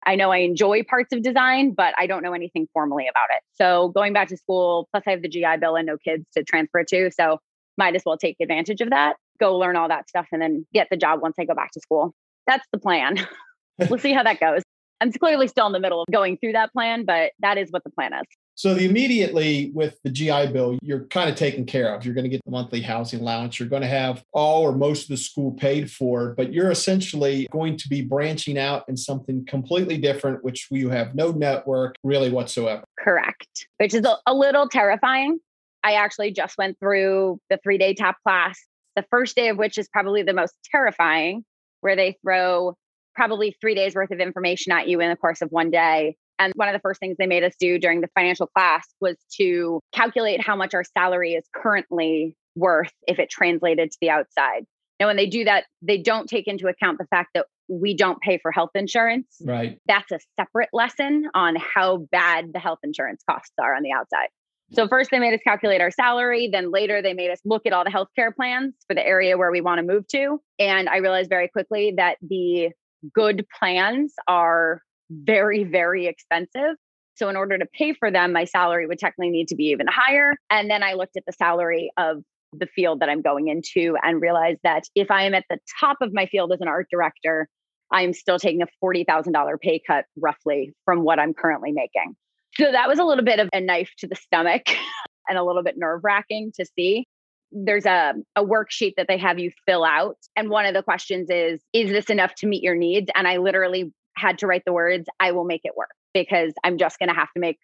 I 0.05 0.15
know 0.15 0.29
I 0.29 0.39
enjoy 0.39 0.83
parts 0.83 1.11
of 1.11 1.23
design, 1.23 1.73
but 1.73 1.95
I 1.97 2.05
don't 2.05 2.21
know 2.21 2.33
anything 2.33 2.67
formally 2.71 3.07
about 3.07 3.29
it. 3.35 3.41
So 3.53 3.89
going 3.95 4.13
back 4.13 4.27
to 4.27 4.37
school, 4.37 4.87
plus 4.91 5.03
I 5.07 5.11
have 5.11 5.23
the 5.23 5.27
GI 5.27 5.57
Bill 5.59 5.75
and 5.75 5.87
no 5.87 5.97
kids 5.97 6.23
to 6.37 6.43
transfer 6.43 6.83
to. 6.89 7.09
So 7.11 7.39
might 7.75 7.95
as 7.95 8.03
well 8.05 8.15
take 8.15 8.35
advantage 8.39 8.81
of 8.81 8.91
that, 8.91 9.15
go 9.39 9.57
learn 9.57 9.75
all 9.75 9.87
that 9.87 10.07
stuff, 10.07 10.27
and 10.31 10.39
then 10.39 10.67
get 10.71 10.87
the 10.91 10.97
job 10.97 11.21
once 11.23 11.33
I 11.39 11.45
go 11.45 11.55
back 11.55 11.71
to 11.71 11.79
school. 11.79 12.13
That's 12.45 12.65
the 12.71 12.77
plan. 12.77 13.27
we'll 13.89 13.97
see 13.97 14.13
how 14.13 14.21
that 14.21 14.39
goes. 14.39 14.61
I'm 15.01 15.11
clearly 15.11 15.47
still 15.47 15.65
in 15.65 15.73
the 15.73 15.79
middle 15.79 16.01
of 16.03 16.13
going 16.13 16.37
through 16.37 16.51
that 16.51 16.71
plan, 16.73 17.05
but 17.05 17.31
that 17.39 17.57
is 17.57 17.71
what 17.71 17.83
the 17.83 17.89
plan 17.89 18.13
is. 18.13 18.27
So 18.55 18.75
the 18.75 18.85
immediately 18.85 19.71
with 19.73 19.99
the 20.03 20.11
GI 20.11 20.47
Bill, 20.47 20.77
you're 20.81 21.05
kind 21.05 21.29
of 21.29 21.35
taken 21.35 21.65
care 21.65 21.93
of. 21.93 22.05
You're 22.05 22.13
going 22.13 22.23
to 22.23 22.29
get 22.29 22.43
the 22.45 22.51
monthly 22.51 22.81
housing 22.81 23.21
allowance. 23.21 23.59
You're 23.59 23.69
going 23.69 23.81
to 23.81 23.87
have 23.87 24.23
all 24.31 24.61
or 24.61 24.73
most 24.73 25.03
of 25.03 25.07
the 25.09 25.17
school 25.17 25.51
paid 25.51 25.91
for, 25.91 26.33
but 26.35 26.53
you're 26.53 26.71
essentially 26.71 27.47
going 27.51 27.77
to 27.77 27.89
be 27.89 28.01
branching 28.01 28.57
out 28.57 28.85
in 28.87 28.95
something 28.95 29.45
completely 29.45 29.97
different, 29.97 30.43
which 30.43 30.67
you 30.69 30.89
have 30.89 31.15
no 31.15 31.31
network 31.31 31.95
really 32.03 32.29
whatsoever. 32.29 32.83
Correct, 32.99 33.67
which 33.77 33.93
is 33.93 34.05
a, 34.27 34.33
little 34.33 34.67
terrifying. 34.67 35.39
I 35.83 35.93
actually 35.93 36.31
just 36.31 36.57
went 36.57 36.79
through 36.79 37.39
the 37.49 37.59
three 37.63 37.77
day 37.77 37.93
tap 37.93 38.17
class, 38.23 38.59
the 38.95 39.05
first 39.09 39.35
day 39.35 39.49
of 39.49 39.57
which 39.57 39.77
is 39.77 39.87
probably 39.89 40.21
the 40.23 40.33
most 40.33 40.53
terrifying, 40.71 41.43
where 41.81 41.95
they 41.95 42.17
throw 42.23 42.77
probably 43.15 43.55
three 43.61 43.75
days 43.75 43.95
worth 43.95 44.11
of 44.11 44.19
information 44.19 44.71
at 44.71 44.87
you 44.87 44.99
in 45.01 45.09
the 45.09 45.15
course 45.15 45.41
of 45.41 45.51
one 45.51 45.71
day. 45.71 46.15
And 46.43 46.53
one 46.55 46.67
of 46.67 46.73
the 46.73 46.79
first 46.79 46.99
things 46.99 47.15
they 47.17 47.27
made 47.27 47.43
us 47.43 47.53
do 47.59 47.79
during 47.79 48.01
the 48.01 48.09
financial 48.15 48.47
class 48.47 48.85
was 48.99 49.15
to 49.37 49.79
calculate 49.93 50.41
how 50.41 50.55
much 50.55 50.73
our 50.73 50.83
salary 50.83 51.33
is 51.33 51.45
currently 51.55 52.35
worth 52.55 52.91
if 53.07 53.19
it 53.19 53.29
translated 53.29 53.91
to 53.91 53.97
the 54.01 54.09
outside. 54.09 54.65
Now, 54.99 55.07
when 55.07 55.15
they 55.15 55.25
do 55.25 55.45
that, 55.45 55.65
they 55.81 55.97
don't 55.97 56.27
take 56.27 56.47
into 56.47 56.67
account 56.67 56.97
the 56.97 57.07
fact 57.07 57.29
that 57.33 57.47
we 57.67 57.95
don't 57.95 58.19
pay 58.21 58.37
for 58.37 58.51
health 58.51 58.71
insurance. 58.75 59.27
Right. 59.43 59.79
That's 59.87 60.11
a 60.11 60.19
separate 60.39 60.69
lesson 60.73 61.29
on 61.33 61.55
how 61.55 62.07
bad 62.11 62.51
the 62.53 62.59
health 62.59 62.79
insurance 62.83 63.23
costs 63.29 63.53
are 63.59 63.75
on 63.75 63.83
the 63.83 63.91
outside. 63.91 64.27
So, 64.71 64.87
first 64.87 65.11
they 65.11 65.19
made 65.19 65.33
us 65.33 65.41
calculate 65.43 65.81
our 65.81 65.91
salary. 65.91 66.49
Then 66.51 66.71
later 66.71 67.01
they 67.01 67.13
made 67.13 67.31
us 67.31 67.39
look 67.45 67.65
at 67.65 67.73
all 67.73 67.83
the 67.83 67.89
healthcare 67.89 68.35
plans 68.35 68.73
for 68.87 68.93
the 68.93 69.05
area 69.05 69.37
where 69.37 69.51
we 69.51 69.61
want 69.61 69.79
to 69.79 69.83
move 69.83 70.07
to. 70.09 70.41
And 70.59 70.89
I 70.89 70.97
realized 70.97 71.29
very 71.29 71.47
quickly 71.47 71.93
that 71.97 72.17
the 72.21 72.69
good 73.13 73.45
plans 73.59 74.13
are 74.27 74.81
very, 75.23 75.63
very 75.63 76.07
expensive. 76.07 76.75
So, 77.15 77.29
in 77.29 77.35
order 77.35 77.57
to 77.57 77.65
pay 77.65 77.93
for 77.93 78.09
them, 78.09 78.33
my 78.33 78.45
salary 78.45 78.87
would 78.87 78.99
technically 78.99 79.29
need 79.29 79.47
to 79.49 79.55
be 79.55 79.65
even 79.65 79.87
higher. 79.87 80.33
And 80.49 80.69
then 80.69 80.83
I 80.83 80.93
looked 80.93 81.15
at 81.15 81.23
the 81.25 81.33
salary 81.33 81.91
of 81.97 82.23
the 82.53 82.67
field 82.67 82.99
that 82.99 83.09
I'm 83.09 83.21
going 83.21 83.47
into 83.47 83.95
and 84.01 84.21
realized 84.21 84.59
that 84.63 84.83
if 84.95 85.11
I 85.11 85.23
am 85.23 85.33
at 85.33 85.45
the 85.49 85.57
top 85.79 85.97
of 86.01 86.13
my 86.13 86.25
field 86.27 86.51
as 86.53 86.61
an 86.61 86.67
art 86.67 86.87
director, 86.91 87.47
I'm 87.91 88.13
still 88.13 88.39
taking 88.39 88.61
a 88.61 88.67
$40,000 88.83 89.59
pay 89.61 89.81
cut 89.85 90.05
roughly 90.17 90.73
from 90.85 91.03
what 91.03 91.19
I'm 91.19 91.33
currently 91.33 91.71
making. 91.71 92.15
So 92.55 92.71
that 92.71 92.87
was 92.87 92.99
a 92.99 93.03
little 93.03 93.23
bit 93.23 93.39
of 93.39 93.49
a 93.53 93.61
knife 93.61 93.91
to 93.99 94.07
the 94.07 94.15
stomach 94.15 94.63
and 95.29 95.37
a 95.37 95.43
little 95.43 95.63
bit 95.63 95.75
nerve 95.77 96.01
wracking 96.03 96.51
to 96.59 96.65
see 96.77 97.05
there's 97.53 97.85
a, 97.85 98.13
a 98.35 98.43
worksheet 98.43 98.93
that 98.97 99.07
they 99.07 99.17
have 99.17 99.37
you 99.37 99.51
fill 99.67 99.83
out. 99.83 100.17
And 100.35 100.49
one 100.49 100.65
of 100.65 100.73
the 100.73 100.81
questions 100.81 101.29
is, 101.29 101.61
is 101.71 101.91
this 101.91 102.05
enough 102.05 102.33
to 102.35 102.47
meet 102.47 102.63
your 102.63 102.75
needs? 102.75 103.09
And 103.13 103.27
I 103.27 103.37
literally 103.37 103.93
had 104.15 104.39
to 104.39 104.47
write 104.47 104.63
the 104.65 104.73
words, 104.73 105.07
I 105.19 105.31
will 105.31 105.45
make 105.45 105.61
it 105.63 105.73
work 105.75 105.91
because 106.13 106.53
I'm 106.63 106.77
just 106.77 106.99
going 106.99 107.09
to 107.09 107.15
have 107.15 107.31
to 107.33 107.39
make 107.39 107.57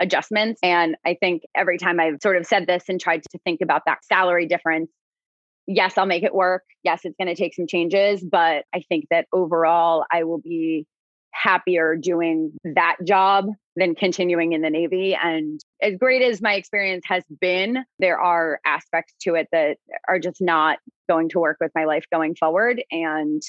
adjustments. 0.00 0.60
And 0.62 0.96
I 1.04 1.16
think 1.18 1.42
every 1.54 1.78
time 1.78 1.98
I've 1.98 2.18
sort 2.22 2.36
of 2.36 2.46
said 2.46 2.66
this 2.66 2.84
and 2.88 3.00
tried 3.00 3.22
to 3.22 3.38
think 3.44 3.60
about 3.62 3.82
that 3.86 4.04
salary 4.04 4.46
difference, 4.46 4.90
yes, 5.66 5.96
I'll 5.96 6.06
make 6.06 6.22
it 6.22 6.34
work. 6.34 6.64
Yes, 6.82 7.00
it's 7.04 7.16
going 7.18 7.28
to 7.28 7.34
take 7.34 7.54
some 7.54 7.66
changes, 7.66 8.22
but 8.22 8.64
I 8.74 8.82
think 8.88 9.06
that 9.10 9.26
overall 9.32 10.04
I 10.12 10.24
will 10.24 10.38
be 10.38 10.86
happier 11.32 11.96
doing 11.96 12.52
that 12.64 12.96
job 13.04 13.46
than 13.76 13.94
continuing 13.94 14.52
in 14.52 14.62
the 14.62 14.70
Navy. 14.70 15.14
And 15.14 15.60
as 15.82 15.96
great 15.98 16.22
as 16.22 16.40
my 16.40 16.54
experience 16.54 17.04
has 17.08 17.24
been, 17.40 17.84
there 17.98 18.18
are 18.18 18.58
aspects 18.64 19.14
to 19.22 19.34
it 19.34 19.48
that 19.52 19.76
are 20.08 20.18
just 20.18 20.40
not 20.40 20.78
going 21.08 21.28
to 21.30 21.38
work 21.38 21.58
with 21.60 21.72
my 21.74 21.84
life 21.84 22.04
going 22.10 22.36
forward. 22.36 22.82
And 22.90 23.42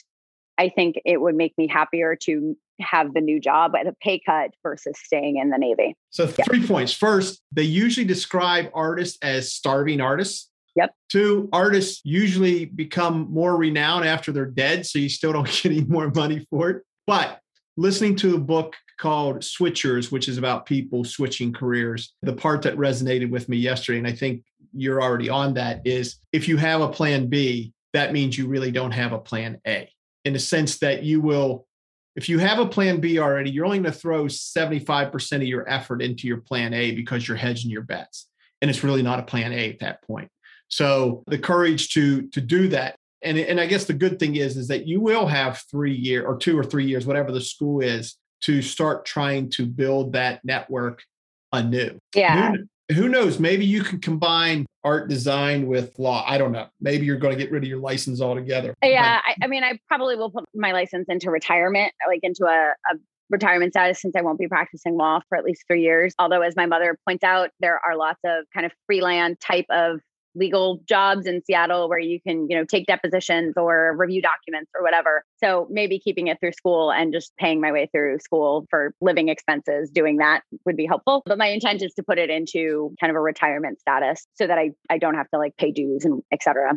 I 0.58 0.70
think 0.70 1.00
it 1.06 1.22
would 1.22 1.36
make 1.36 1.58
me 1.58 1.68
happier 1.68 2.16
to 2.24 2.58
have 2.80 3.14
the 3.14 3.22
new 3.22 3.40
job 3.40 3.74
uh, 3.76 3.80
at 3.80 3.88
a 3.88 3.94
pay 4.02 4.20
cut 4.20 4.52
versus 4.64 4.96
staying 5.04 5.38
in 5.38 5.50
the 5.50 5.58
Navy. 5.58 5.96
So, 6.10 6.28
three 6.28 6.60
yeah. 6.60 6.68
points. 6.68 6.94
First, 6.94 7.42
they 7.52 7.64
usually 7.64 8.06
describe 8.06 8.70
artists 8.74 9.18
as 9.22 9.52
starving 9.52 10.02
artists. 10.02 10.50
Yep. 10.76 10.94
Two, 11.10 11.50
artists 11.52 12.02
usually 12.04 12.66
become 12.66 13.32
more 13.32 13.58
renowned 13.58 14.06
after 14.06 14.32
they're 14.32 14.46
dead. 14.46 14.86
So 14.86 15.00
you 15.00 15.10
still 15.10 15.34
don't 15.34 15.48
get 15.48 15.66
any 15.66 15.82
more 15.82 16.12
money 16.12 16.46
for 16.50 16.70
it. 16.70 16.84
But 17.08 17.40
listening 17.78 18.16
to 18.18 18.36
a 18.36 18.40
book 18.40 18.76
called 19.00 19.40
Switchers, 19.40 20.12
which 20.12 20.28
is 20.28 20.38
about 20.38 20.66
people 20.66 21.04
switching 21.04 21.54
careers. 21.54 22.14
The 22.22 22.34
part 22.34 22.62
that 22.64 22.76
resonated 22.78 23.30
with 23.30 23.50
me 23.50 23.58
yesterday, 23.58 24.00
and 24.00 24.08
I 24.08 24.12
think 24.12 24.44
you're 24.74 25.02
already 25.02 25.30
on 25.30 25.54
that, 25.56 25.82
is 25.86 26.18
if 26.32 26.48
you 26.48 26.58
have 26.58 26.82
a 26.82 26.90
plan 26.90 27.28
B, 27.28 27.74
that 27.94 28.14
means 28.14 28.38
you 28.38 28.48
really 28.48 28.72
don't 28.72 28.92
have 28.92 29.14
a 29.14 29.20
plan 29.20 29.60
A 29.66 29.90
in 30.28 30.34
the 30.34 30.40
sense 30.40 30.78
that 30.80 31.04
you 31.04 31.22
will, 31.22 31.66
if 32.16 32.30
you 32.30 32.40
have 32.40 32.60
a 32.60 32.66
plan 32.66 33.00
B 33.00 33.20
already, 33.20 33.50
you're 33.50 33.66
only 33.66 33.80
going 33.80 33.92
to 33.92 33.98
throw 33.98 34.26
75% 34.26 35.36
of 35.38 35.44
your 35.44 35.68
effort 35.70 36.02
into 36.02 36.28
your 36.28 36.38
plan 36.38 36.74
A 36.74 36.92
because 36.92 37.28
you're 37.28 37.38
hedging 37.38 37.72
your 37.72 37.84
bets. 37.84 38.28
And 38.62 38.70
it's 38.70 38.84
really 38.84 39.04
not 39.04 39.20
a 39.20 39.24
plan 39.24 39.54
A 39.54 39.70
at 39.70 39.80
that 39.80 40.02
point. 40.04 40.30
So 40.68 41.24
the 41.28 41.38
courage 41.38 41.94
to 41.94 42.28
to 42.30 42.42
do 42.42 42.68
that 42.70 42.96
and 43.22 43.38
and 43.38 43.60
I 43.60 43.66
guess 43.66 43.86
the 43.86 43.94
good 43.94 44.20
thing 44.20 44.36
is 44.36 44.58
is 44.58 44.68
that 44.68 44.88
you 44.88 45.02
will 45.02 45.28
have 45.28 45.64
three 45.72 45.96
year 45.96 46.26
or 46.26 46.38
two 46.38 46.58
or 46.58 46.64
three 46.64 46.86
years, 46.86 47.06
whatever 47.06 47.32
the 47.32 47.42
school 47.42 47.82
is, 47.82 48.18
to 48.42 48.62
start 48.62 49.06
trying 49.06 49.50
to 49.52 49.66
build 49.66 50.14
that 50.14 50.44
network 50.44 51.04
anew. 51.52 51.98
Yeah. 52.16 52.52
New, 52.52 52.68
Who 52.94 53.10
knows? 53.10 53.40
Maybe 53.40 53.66
you 53.66 53.84
can 53.84 54.00
combine 54.00 54.66
art 54.84 55.10
design 55.10 55.68
with 55.68 56.00
law. 56.00 56.24
I 56.26 56.38
don't 56.38 56.54
know. 56.54 56.68
Maybe 56.80 57.06
you're 57.06 57.18
going 57.18 57.38
to 57.38 57.44
get 57.44 57.52
rid 57.52 57.64
of 57.64 57.70
your 57.70 57.80
license 57.80 58.22
altogether. 58.22 58.74
Yeah. 58.82 59.20
I, 59.26 59.36
I, 59.44 59.48
mean, 59.48 59.64
I 59.64 59.78
probably 59.88 60.16
will 60.16 60.32
put 60.32 60.46
my 60.56 60.72
license 60.72 61.08
into 61.10 61.30
retirement, 61.30 61.92
like 62.08 62.22
into 62.24 62.46
a, 62.46 62.74
a 62.92 62.98
retirement 63.30 63.74
status 63.74 64.02
since 64.02 64.16
I 64.16 64.22
won't 64.22 64.40
be 64.40 64.48
practicing 64.48 64.96
law 64.96 65.20
for 65.28 65.38
at 65.38 65.44
least 65.44 65.64
three 65.68 65.82
years. 65.82 66.14
Although, 66.18 66.42
as 66.42 66.56
my 66.56 66.66
mother 66.66 66.98
points 67.06 67.24
out, 67.24 67.50
there 67.60 67.80
are 67.86 67.98
lots 67.98 68.20
of 68.26 68.46
kind 68.54 68.66
of 68.66 68.72
freelance 68.86 69.38
type 69.40 69.66
of 69.70 70.00
legal 70.38 70.80
jobs 70.88 71.26
in 71.26 71.42
Seattle 71.44 71.90
where 71.90 72.00
you 72.00 72.20
can, 72.22 72.48
you 72.50 72.58
know, 72.58 72.66
take 72.66 72.86
depositions 72.86 73.54
or 73.58 73.96
review 73.98 74.22
documents 74.22 74.72
or 74.76 74.84
whatever. 74.84 75.24
So 75.44 75.68
maybe 75.70 76.00
keeping 76.00 76.28
it 76.28 76.40
through 76.40 76.54
school 76.54 76.92
and 76.92 77.14
just 77.14 77.36
paying 77.38 77.62
my 77.62 77.72
way 77.72 77.90
through 77.92 78.20
school 78.20 78.66
for 78.70 78.94
living 79.02 79.30
expenses, 79.30 79.90
doing 79.90 80.18
that 80.18 80.42
would 80.66 80.78
be 80.78 80.86
helpful. 80.86 81.24
But 81.26 81.38
my 81.38 81.48
intent 81.48 81.82
is 81.82 81.94
to 81.96 82.04
put 82.04 82.18
it 82.18 82.30
into 82.30 82.94
kind 83.00 83.10
of 83.10 83.16
a 83.16 83.22
retirement 83.22 83.80
status 83.80 84.26
so 84.36 84.48
that 84.48 84.58
I, 84.58 84.72
I 84.90 84.98
don't 84.98 85.16
have 85.16 85.30
to 85.32 85.40
like 85.40 85.56
pay 85.58 85.72
dues 85.72 86.06
and 86.06 86.22
et 86.32 86.44
cetera. 86.44 86.74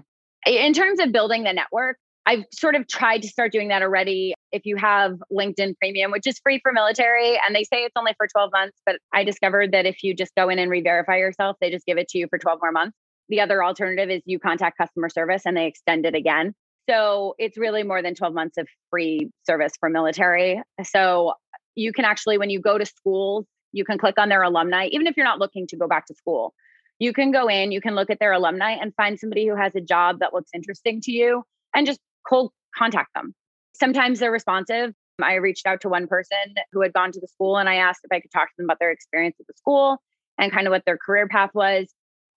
In 0.47 0.73
terms 0.73 1.01
of 1.01 1.13
building 1.13 1.45
the 1.45 1.53
network, 1.53 1.99
I've 2.27 2.45
sort 2.53 2.75
of 2.75 2.87
tried 2.87 3.23
to 3.23 3.29
start 3.29 3.51
doing 3.51 3.69
that 3.69 3.83
already. 3.83 4.35
If 4.53 4.63
you 4.65 4.77
have 4.77 5.19
LinkedIn 5.33 5.75
Premium, 5.79 6.11
which 6.11 6.27
is 6.27 6.39
free 6.43 6.61
for 6.63 6.73
military, 6.73 7.39
and 7.47 7.55
they 7.55 7.65
say 7.65 7.79
it's 7.85 7.97
only 7.97 8.13
for 8.17 8.27
12 8.29 8.51
months, 8.53 8.79
but 8.85 8.97
I 9.13 9.25
discovered 9.25 9.73
that 9.73 9.87
if 9.87 10.03
you 10.03 10.15
just 10.15 10.33
go 10.37 10.49
in 10.49 10.59
and 10.59 10.71
re 10.71 10.83
verify 10.83 11.17
yourself, 11.17 11.57
they 11.61 11.71
just 11.71 11.87
give 11.87 11.99
it 11.99 12.09
to 12.09 12.19
you 12.19 12.27
for 12.29 12.39
12 12.39 12.59
more 12.63 12.73
months. 12.73 12.97
The 13.31 13.41
other 13.41 13.65
alternative 13.65 14.11
is 14.11 14.23
you 14.27 14.39
contact 14.39 14.77
customer 14.77 15.09
service 15.09 15.43
and 15.47 15.57
they 15.57 15.67
extend 15.67 16.05
it 16.05 16.15
again. 16.15 16.55
So 16.89 17.35
it's 17.39 17.57
really 17.57 17.85
more 17.85 18.03
than 18.03 18.15
12 18.15 18.35
months 18.35 18.59
of 18.59 18.69
free 18.91 19.31
service 19.47 19.73
for 19.79 19.89
military. 19.89 20.61
So 20.83 21.35
you 21.77 21.93
can 21.93 22.05
actually, 22.05 22.37
when 22.37 22.51
you 22.51 22.61
go 22.61 22.77
to 22.77 22.85
schools, 22.85 23.47
you 23.73 23.85
can 23.85 23.99
click 23.99 24.19
on 24.19 24.29
their 24.29 24.43
alumni, 24.43 24.87
even 24.87 25.07
if 25.07 25.17
you're 25.17 25.25
not 25.25 25.39
looking 25.39 25.69
to 25.69 25.77
go 25.77 25.87
back 25.87 26.07
to 26.07 26.15
school. 26.15 26.53
You 26.99 27.13
can 27.13 27.31
go 27.31 27.49
in, 27.49 27.71
you 27.71 27.81
can 27.81 27.95
look 27.95 28.11
at 28.11 28.19
their 28.19 28.33
alumni 28.33 28.73
and 28.73 28.93
find 28.97 29.19
somebody 29.19 29.47
who 29.47 29.55
has 29.57 29.75
a 29.77 29.81
job 29.81 30.19
that 30.19 30.35
looks 30.35 30.51
interesting 30.53 31.01
to 31.03 31.13
you 31.13 31.45
and 31.75 31.87
just 31.87 32.01
cold 32.29 32.53
contact 32.77 33.15
them. 33.15 33.35
Sometimes 33.75 34.19
they're 34.19 34.33
responsive. 34.33 34.93
I 35.23 35.35
reached 35.35 35.67
out 35.67 35.83
to 35.83 35.89
one 35.89 36.09
person 36.09 36.55
who 36.73 36.83
had 36.83 36.93
gone 36.93 37.13
to 37.13 37.21
the 37.21 37.29
school 37.29 37.57
and 37.57 37.69
I 37.69 37.77
asked 37.77 38.01
if 38.05 38.13
I 38.13 38.21
could 38.21 38.33
talk 38.33 38.49
to 38.49 38.55
them 38.59 38.67
about 38.67 38.79
their 38.81 38.91
experience 38.91 39.37
at 39.39 39.47
the 39.47 39.55
school 39.57 39.99
and 40.39 40.51
kind 40.51 40.67
of 40.67 40.73
what 40.73 40.85
their 40.85 40.99
career 40.99 41.29
path 41.29 41.51
was. 41.55 41.93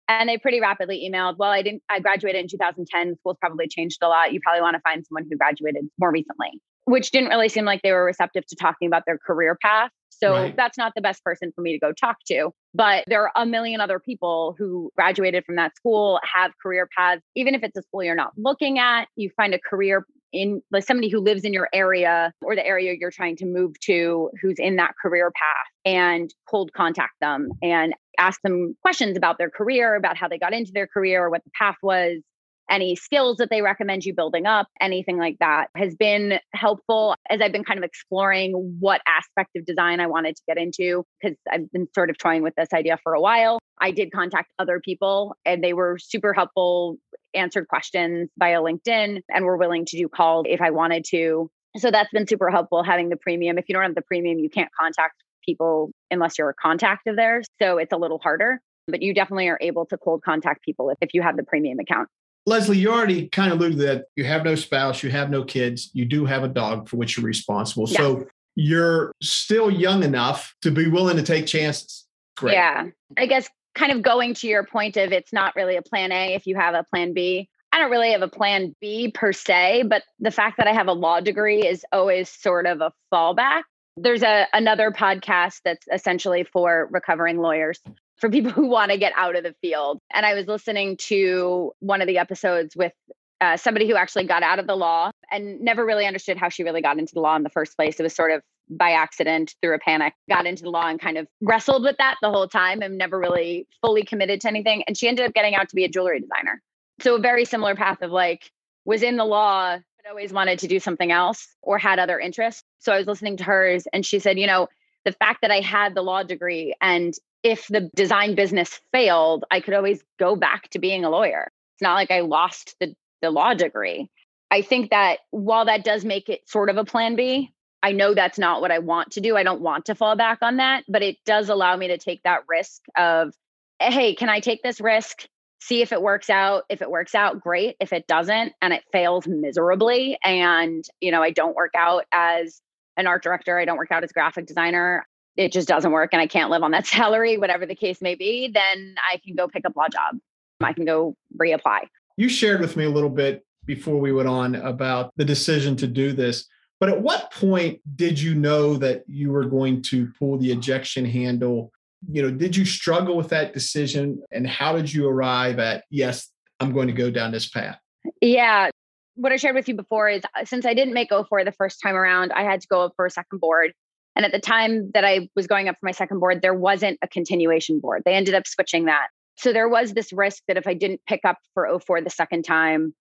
And 0.07 0.27
they 0.27 0.37
pretty 0.37 0.59
rapidly 0.59 1.09
emailed, 1.09 1.37
well, 1.37 1.51
I 1.51 1.61
didn't, 1.61 1.83
I 1.89 1.99
graduated 1.99 2.41
in 2.41 2.47
2010. 2.47 3.15
School's 3.19 3.37
probably 3.39 3.67
changed 3.67 3.99
a 4.01 4.07
lot. 4.07 4.33
You 4.33 4.39
probably 4.43 4.61
want 4.61 4.75
to 4.75 4.81
find 4.81 5.05
someone 5.05 5.25
who 5.29 5.37
graduated 5.37 5.85
more 5.99 6.11
recently, 6.11 6.61
which 6.85 7.11
didn't 7.11 7.29
really 7.29 7.49
seem 7.49 7.65
like 7.65 7.81
they 7.81 7.93
were 7.93 8.03
receptive 8.03 8.45
to 8.47 8.55
talking 8.55 8.87
about 8.87 9.03
their 9.05 9.17
career 9.17 9.57
path. 9.61 9.89
So 10.09 10.33
right. 10.33 10.55
that's 10.55 10.77
not 10.77 10.93
the 10.95 11.01
best 11.01 11.23
person 11.23 11.51
for 11.55 11.61
me 11.61 11.73
to 11.73 11.79
go 11.79 11.93
talk 11.93 12.17
to. 12.27 12.51
But 12.73 13.05
there 13.07 13.23
are 13.23 13.31
a 13.35 13.45
million 13.45 13.81
other 13.81 13.99
people 13.99 14.55
who 14.57 14.91
graduated 14.95 15.45
from 15.45 15.55
that 15.55 15.75
school, 15.75 16.19
have 16.23 16.51
career 16.61 16.87
paths. 16.95 17.23
Even 17.35 17.55
if 17.55 17.63
it's 17.63 17.77
a 17.77 17.81
school 17.81 18.03
you're 18.03 18.15
not 18.15 18.33
looking 18.37 18.77
at, 18.77 19.07
you 19.15 19.31
find 19.35 19.53
a 19.53 19.59
career 19.59 20.05
in 20.33 20.61
like 20.71 20.83
somebody 20.83 21.09
who 21.09 21.19
lives 21.19 21.43
in 21.43 21.53
your 21.53 21.69
area 21.73 22.33
or 22.41 22.55
the 22.55 22.65
area 22.65 22.95
you're 22.99 23.11
trying 23.11 23.35
to 23.37 23.45
move 23.45 23.79
to 23.81 24.29
who's 24.41 24.57
in 24.57 24.77
that 24.77 24.93
career 25.01 25.31
path 25.31 25.67
and 25.85 26.33
cold 26.49 26.71
contact 26.73 27.13
them 27.21 27.49
and 27.61 27.93
ask 28.17 28.41
them 28.41 28.75
questions 28.81 29.17
about 29.17 29.37
their 29.37 29.49
career, 29.49 29.95
about 29.95 30.17
how 30.17 30.27
they 30.27 30.37
got 30.37 30.53
into 30.53 30.71
their 30.71 30.87
career, 30.87 31.25
or 31.25 31.29
what 31.29 31.43
the 31.43 31.51
path 31.57 31.77
was, 31.81 32.21
any 32.69 32.95
skills 32.95 33.37
that 33.37 33.49
they 33.49 33.61
recommend 33.61 34.05
you 34.05 34.13
building 34.13 34.45
up, 34.45 34.67
anything 34.79 35.17
like 35.17 35.37
that 35.39 35.67
has 35.75 35.93
been 35.95 36.39
helpful 36.53 37.15
as 37.29 37.41
I've 37.41 37.51
been 37.51 37.65
kind 37.65 37.77
of 37.77 37.83
exploring 37.83 38.77
what 38.79 39.01
aspect 39.07 39.49
of 39.57 39.65
design 39.65 39.99
I 39.99 40.07
wanted 40.07 40.37
to 40.37 40.41
get 40.47 40.57
into 40.57 41.03
because 41.21 41.37
I've 41.51 41.69
been 41.71 41.87
sort 41.93 42.09
of 42.09 42.17
toying 42.17 42.43
with 42.43 42.55
this 42.55 42.69
idea 42.73 42.97
for 43.03 43.13
a 43.13 43.21
while. 43.21 43.59
I 43.79 43.91
did 43.91 44.11
contact 44.13 44.51
other 44.57 44.79
people 44.79 45.35
and 45.45 45.63
they 45.63 45.73
were 45.73 45.97
super 45.99 46.33
helpful, 46.33 46.97
answered 47.33 47.67
questions 47.67 48.29
via 48.37 48.59
LinkedIn, 48.59 49.21
and 49.29 49.45
were 49.45 49.57
willing 49.57 49.85
to 49.85 49.97
do 49.97 50.07
calls 50.07 50.45
if 50.49 50.61
I 50.61 50.71
wanted 50.71 51.05
to. 51.11 51.49
So 51.77 51.91
that's 51.91 52.11
been 52.11 52.27
super 52.27 52.49
helpful 52.49 52.83
having 52.83 53.09
the 53.09 53.15
premium. 53.15 53.57
If 53.57 53.65
you 53.69 53.73
don't 53.73 53.83
have 53.83 53.95
the 53.95 54.01
premium, 54.01 54.39
you 54.39 54.49
can't 54.49 54.69
contact 54.79 55.15
people 55.45 55.91
unless 56.09 56.37
you're 56.37 56.49
a 56.49 56.53
contact 56.53 57.07
of 57.07 57.15
theirs. 57.15 57.47
So 57.61 57.77
it's 57.77 57.93
a 57.93 57.97
little 57.97 58.19
harder, 58.19 58.59
but 58.87 59.01
you 59.01 59.13
definitely 59.13 59.47
are 59.47 59.57
able 59.61 59.85
to 59.87 59.97
cold 59.97 60.21
contact 60.23 60.63
people 60.63 60.89
if, 60.89 60.97
if 61.01 61.13
you 61.13 61.21
have 61.21 61.37
the 61.37 61.43
premium 61.43 61.79
account. 61.79 62.09
Leslie, 62.45 62.77
you 62.77 62.91
already 62.91 63.27
kind 63.29 63.51
of 63.51 63.59
alluded 63.59 63.77
to 63.77 63.85
that 63.85 64.05
you 64.15 64.23
have 64.25 64.43
no 64.43 64.55
spouse, 64.55 65.03
you 65.03 65.11
have 65.11 65.29
no 65.29 65.43
kids, 65.43 65.91
you 65.93 66.05
do 66.05 66.25
have 66.25 66.43
a 66.43 66.47
dog 66.47 66.89
for 66.89 66.97
which 66.97 67.17
you're 67.17 67.25
responsible. 67.25 67.87
Yeah. 67.87 67.97
So 67.97 68.27
you're 68.55 69.13
still 69.21 69.69
young 69.69 70.03
enough 70.03 70.55
to 70.63 70.71
be 70.71 70.87
willing 70.87 71.17
to 71.17 71.23
take 71.23 71.45
chances. 71.45 72.05
Great. 72.35 72.53
Yeah. 72.53 72.87
I 73.17 73.27
guess 73.27 73.47
kind 73.73 73.91
of 73.91 74.01
going 74.01 74.33
to 74.35 74.47
your 74.47 74.65
point 74.65 74.97
of 74.97 75.11
it's 75.11 75.33
not 75.33 75.55
really 75.55 75.75
a 75.75 75.81
plan 75.81 76.11
A 76.11 76.33
if 76.33 76.45
you 76.47 76.55
have 76.55 76.73
a 76.73 76.83
plan 76.83 77.13
B. 77.13 77.49
I 77.71 77.79
don't 77.79 77.91
really 77.91 78.11
have 78.11 78.21
a 78.21 78.27
plan 78.27 78.75
B 78.81 79.11
per 79.11 79.31
se, 79.31 79.83
but 79.87 80.03
the 80.19 80.31
fact 80.31 80.57
that 80.57 80.67
I 80.67 80.73
have 80.73 80.87
a 80.87 80.93
law 80.93 81.21
degree 81.21 81.65
is 81.65 81.85
always 81.91 82.29
sort 82.29 82.65
of 82.65 82.81
a 82.81 82.91
fallback. 83.13 83.61
There's 83.95 84.23
a 84.23 84.47
another 84.51 84.91
podcast 84.91 85.61
that's 85.63 85.85
essentially 85.91 86.43
for 86.43 86.89
recovering 86.91 87.37
lawyers 87.37 87.79
for 88.17 88.29
people 88.29 88.51
who 88.53 88.67
want 88.67 88.91
to 88.91 88.97
get 88.97 89.13
out 89.15 89.35
of 89.35 89.43
the 89.43 89.55
field. 89.61 89.99
And 90.13 90.25
I 90.25 90.33
was 90.33 90.47
listening 90.47 90.97
to 91.07 91.71
one 91.79 92.01
of 92.01 92.07
the 92.07 92.17
episodes 92.17 92.75
with 92.75 92.93
uh, 93.41 93.57
somebody 93.57 93.87
who 93.87 93.95
actually 93.95 94.25
got 94.25 94.43
out 94.43 94.59
of 94.59 94.67
the 94.67 94.75
law 94.75 95.11
and 95.31 95.59
never 95.59 95.85
really 95.85 96.05
understood 96.05 96.37
how 96.37 96.47
she 96.47 96.63
really 96.63 96.81
got 96.81 96.99
into 96.99 97.13
the 97.13 97.19
law 97.19 97.35
in 97.35 97.43
the 97.43 97.49
first 97.49 97.75
place. 97.75 97.99
It 97.99 98.03
was 98.03 98.15
sort 98.15 98.31
of 98.31 98.41
by 98.69 98.91
accident 98.91 99.55
through 99.61 99.75
a 99.75 99.79
panic, 99.79 100.13
got 100.29 100.45
into 100.45 100.63
the 100.63 100.69
law 100.69 100.87
and 100.87 100.99
kind 101.01 101.17
of 101.17 101.27
wrestled 101.41 101.83
with 101.83 101.97
that 101.97 102.15
the 102.21 102.29
whole 102.29 102.47
time 102.47 102.81
and 102.81 102.97
never 102.97 103.19
really 103.19 103.67
fully 103.81 104.03
committed 104.03 104.39
to 104.41 104.47
anything. 104.47 104.83
And 104.87 104.95
she 104.95 105.07
ended 105.07 105.25
up 105.25 105.33
getting 105.33 105.55
out 105.55 105.67
to 105.69 105.75
be 105.75 105.83
a 105.83 105.89
jewelry 105.89 106.21
designer. 106.21 106.61
So 107.01 107.15
a 107.15 107.19
very 107.19 107.43
similar 107.43 107.75
path 107.75 108.01
of 108.01 108.11
like, 108.11 108.49
was 108.85 109.03
in 109.03 109.17
the 109.17 109.25
law, 109.25 109.75
but 109.75 110.09
always 110.09 110.31
wanted 110.31 110.59
to 110.59 110.67
do 110.67 110.79
something 110.79 111.11
else 111.11 111.47
or 111.61 111.77
had 111.77 111.99
other 111.99 112.19
interests. 112.19 112.63
So 112.79 112.93
I 112.93 112.97
was 112.97 113.07
listening 113.07 113.37
to 113.37 113.43
hers 113.43 113.87
and 113.91 114.05
she 114.05 114.19
said, 114.19 114.39
you 114.39 114.47
know, 114.47 114.67
the 115.03 115.11
fact 115.11 115.41
that 115.41 115.51
I 115.51 115.61
had 115.61 115.95
the 115.95 116.01
law 116.01 116.23
degree 116.23 116.75
and 116.79 117.13
if 117.43 117.67
the 117.67 117.89
design 117.95 118.35
business 118.35 118.79
failed, 118.91 119.45
I 119.49 119.61
could 119.61 119.73
always 119.73 120.03
go 120.19 120.35
back 120.35 120.69
to 120.69 120.79
being 120.79 121.03
a 121.03 121.09
lawyer. 121.09 121.51
It's 121.75 121.81
not 121.81 121.95
like 121.95 122.11
I 122.11 122.21
lost 122.21 122.75
the, 122.79 122.95
the 123.21 123.29
law 123.29 123.53
degree. 123.53 124.09
I 124.49 124.61
think 124.61 124.89
that 124.89 125.19
while 125.31 125.65
that 125.65 125.83
does 125.83 126.03
make 126.03 126.27
it 126.27 126.47
sort 126.49 126.69
of 126.69 126.77
a 126.77 126.83
plan 126.83 127.15
B, 127.15 127.51
I 127.83 127.93
know 127.93 128.13
that's 128.13 128.37
not 128.37 128.61
what 128.61 128.71
I 128.71 128.79
want 128.79 129.11
to 129.11 129.21
do. 129.21 129.35
I 129.37 129.43
don't 129.43 129.61
want 129.61 129.85
to 129.85 129.95
fall 129.95 130.15
back 130.15 130.39
on 130.41 130.57
that, 130.57 130.83
but 130.87 131.01
it 131.01 131.17
does 131.25 131.49
allow 131.49 131.75
me 131.75 131.87
to 131.87 131.97
take 131.97 132.21
that 132.23 132.43
risk 132.47 132.81
of, 132.97 133.33
eh, 133.79 133.91
hey, 133.91 134.13
can 134.13 134.29
I 134.29 134.39
take 134.39 134.61
this 134.61 134.79
risk? 134.79 135.25
See 135.61 135.81
if 135.81 135.91
it 135.91 136.01
works 136.01 136.29
out. 136.29 136.63
If 136.69 136.81
it 136.81 136.91
works 136.91 137.15
out, 137.15 137.39
great. 137.39 137.75
If 137.79 137.93
it 137.93 138.07
doesn't 138.07 138.53
and 138.61 138.73
it 138.73 138.83
fails 138.91 139.27
miserably 139.27 140.17
and, 140.23 140.83
you 140.99 141.11
know, 141.11 141.23
I 141.23 141.31
don't 141.31 141.55
work 141.55 141.73
out 141.75 142.05
as 142.11 142.61
an 142.97 143.07
art 143.07 143.23
director, 143.23 143.57
I 143.57 143.65
don't 143.65 143.77
work 143.77 143.91
out 143.91 144.03
as 144.03 144.11
graphic 144.11 144.47
designer, 144.47 145.07
it 145.37 145.51
just 145.51 145.67
doesn't 145.67 145.91
work 145.91 146.09
and 146.11 146.21
I 146.21 146.27
can't 146.27 146.49
live 146.49 146.63
on 146.63 146.71
that 146.71 146.85
salary, 146.87 147.37
whatever 147.37 147.65
the 147.65 147.75
case 147.75 148.01
may 148.01 148.15
be, 148.15 148.51
then 148.53 148.95
I 149.11 149.17
can 149.17 149.35
go 149.35 149.47
pick 149.47 149.65
up 149.65 149.75
law 149.75 149.87
job. 149.87 150.17
I 150.61 150.73
can 150.73 150.85
go 150.85 151.15
reapply. 151.39 151.87
You 152.17 152.29
shared 152.29 152.61
with 152.61 152.75
me 152.75 152.85
a 152.85 152.89
little 152.89 153.09
bit 153.09 153.45
before 153.65 153.99
we 153.99 154.11
went 154.11 154.27
on 154.27 154.55
about 154.55 155.11
the 155.17 155.25
decision 155.25 155.75
to 155.77 155.87
do 155.87 156.13
this. 156.13 156.47
But 156.79 156.89
at 156.89 157.01
what 157.01 157.31
point 157.31 157.79
did 157.95 158.19
you 158.19 158.33
know 158.33 158.75
that 158.77 159.03
you 159.07 159.31
were 159.31 159.45
going 159.45 159.83
to 159.83 160.11
pull 160.17 160.37
the 160.37 160.51
ejection 160.51 161.05
handle? 161.05 161.71
You 162.09 162.23
know, 162.23 162.31
did 162.31 162.55
you 162.55 162.65
struggle 162.65 163.15
with 163.15 163.29
that 163.29 163.53
decision 163.53 164.21
and 164.31 164.47
how 164.47 164.75
did 164.75 164.91
you 164.91 165.07
arrive 165.07 165.59
at, 165.59 165.83
yes, 165.91 166.29
I'm 166.59 166.73
going 166.73 166.87
to 166.87 166.93
go 166.93 167.11
down 167.11 167.31
this 167.31 167.47
path? 167.47 167.77
Yeah. 168.19 168.71
What 169.13 169.31
I 169.31 169.35
shared 169.35 169.55
with 169.55 169.67
you 169.67 169.75
before 169.75 170.09
is 170.09 170.23
uh, 170.35 170.45
since 170.45 170.65
I 170.65 170.73
didn't 170.73 170.95
make 170.95 171.09
04 171.11 171.45
the 171.45 171.51
first 171.51 171.79
time 171.83 171.95
around, 171.95 172.31
I 172.33 172.43
had 172.43 172.61
to 172.61 172.67
go 172.67 172.81
up 172.81 172.93
for 172.95 173.05
a 173.05 173.11
second 173.11 173.39
board. 173.39 173.73
And 174.15 174.25
at 174.25 174.31
the 174.31 174.39
time 174.39 174.89
that 174.93 175.05
I 175.05 175.29
was 175.35 175.45
going 175.45 175.69
up 175.69 175.75
for 175.79 175.85
my 175.85 175.91
second 175.91 176.19
board, 176.19 176.41
there 176.41 176.53
wasn't 176.53 176.97
a 177.03 177.07
continuation 177.07 177.79
board. 177.79 178.01
They 178.05 178.15
ended 178.15 178.33
up 178.33 178.47
switching 178.47 178.85
that. 178.85 179.07
So 179.37 179.53
there 179.53 179.69
was 179.69 179.93
this 179.93 180.13
risk 180.13 180.43
that 180.47 180.57
if 180.57 180.67
I 180.67 180.73
didn't 180.73 181.01
pick 181.07 181.21
up 181.25 181.37
for 181.53 181.67
04 181.79 182.01
the 182.01 182.09
second 182.09 182.43
time, 182.43 182.93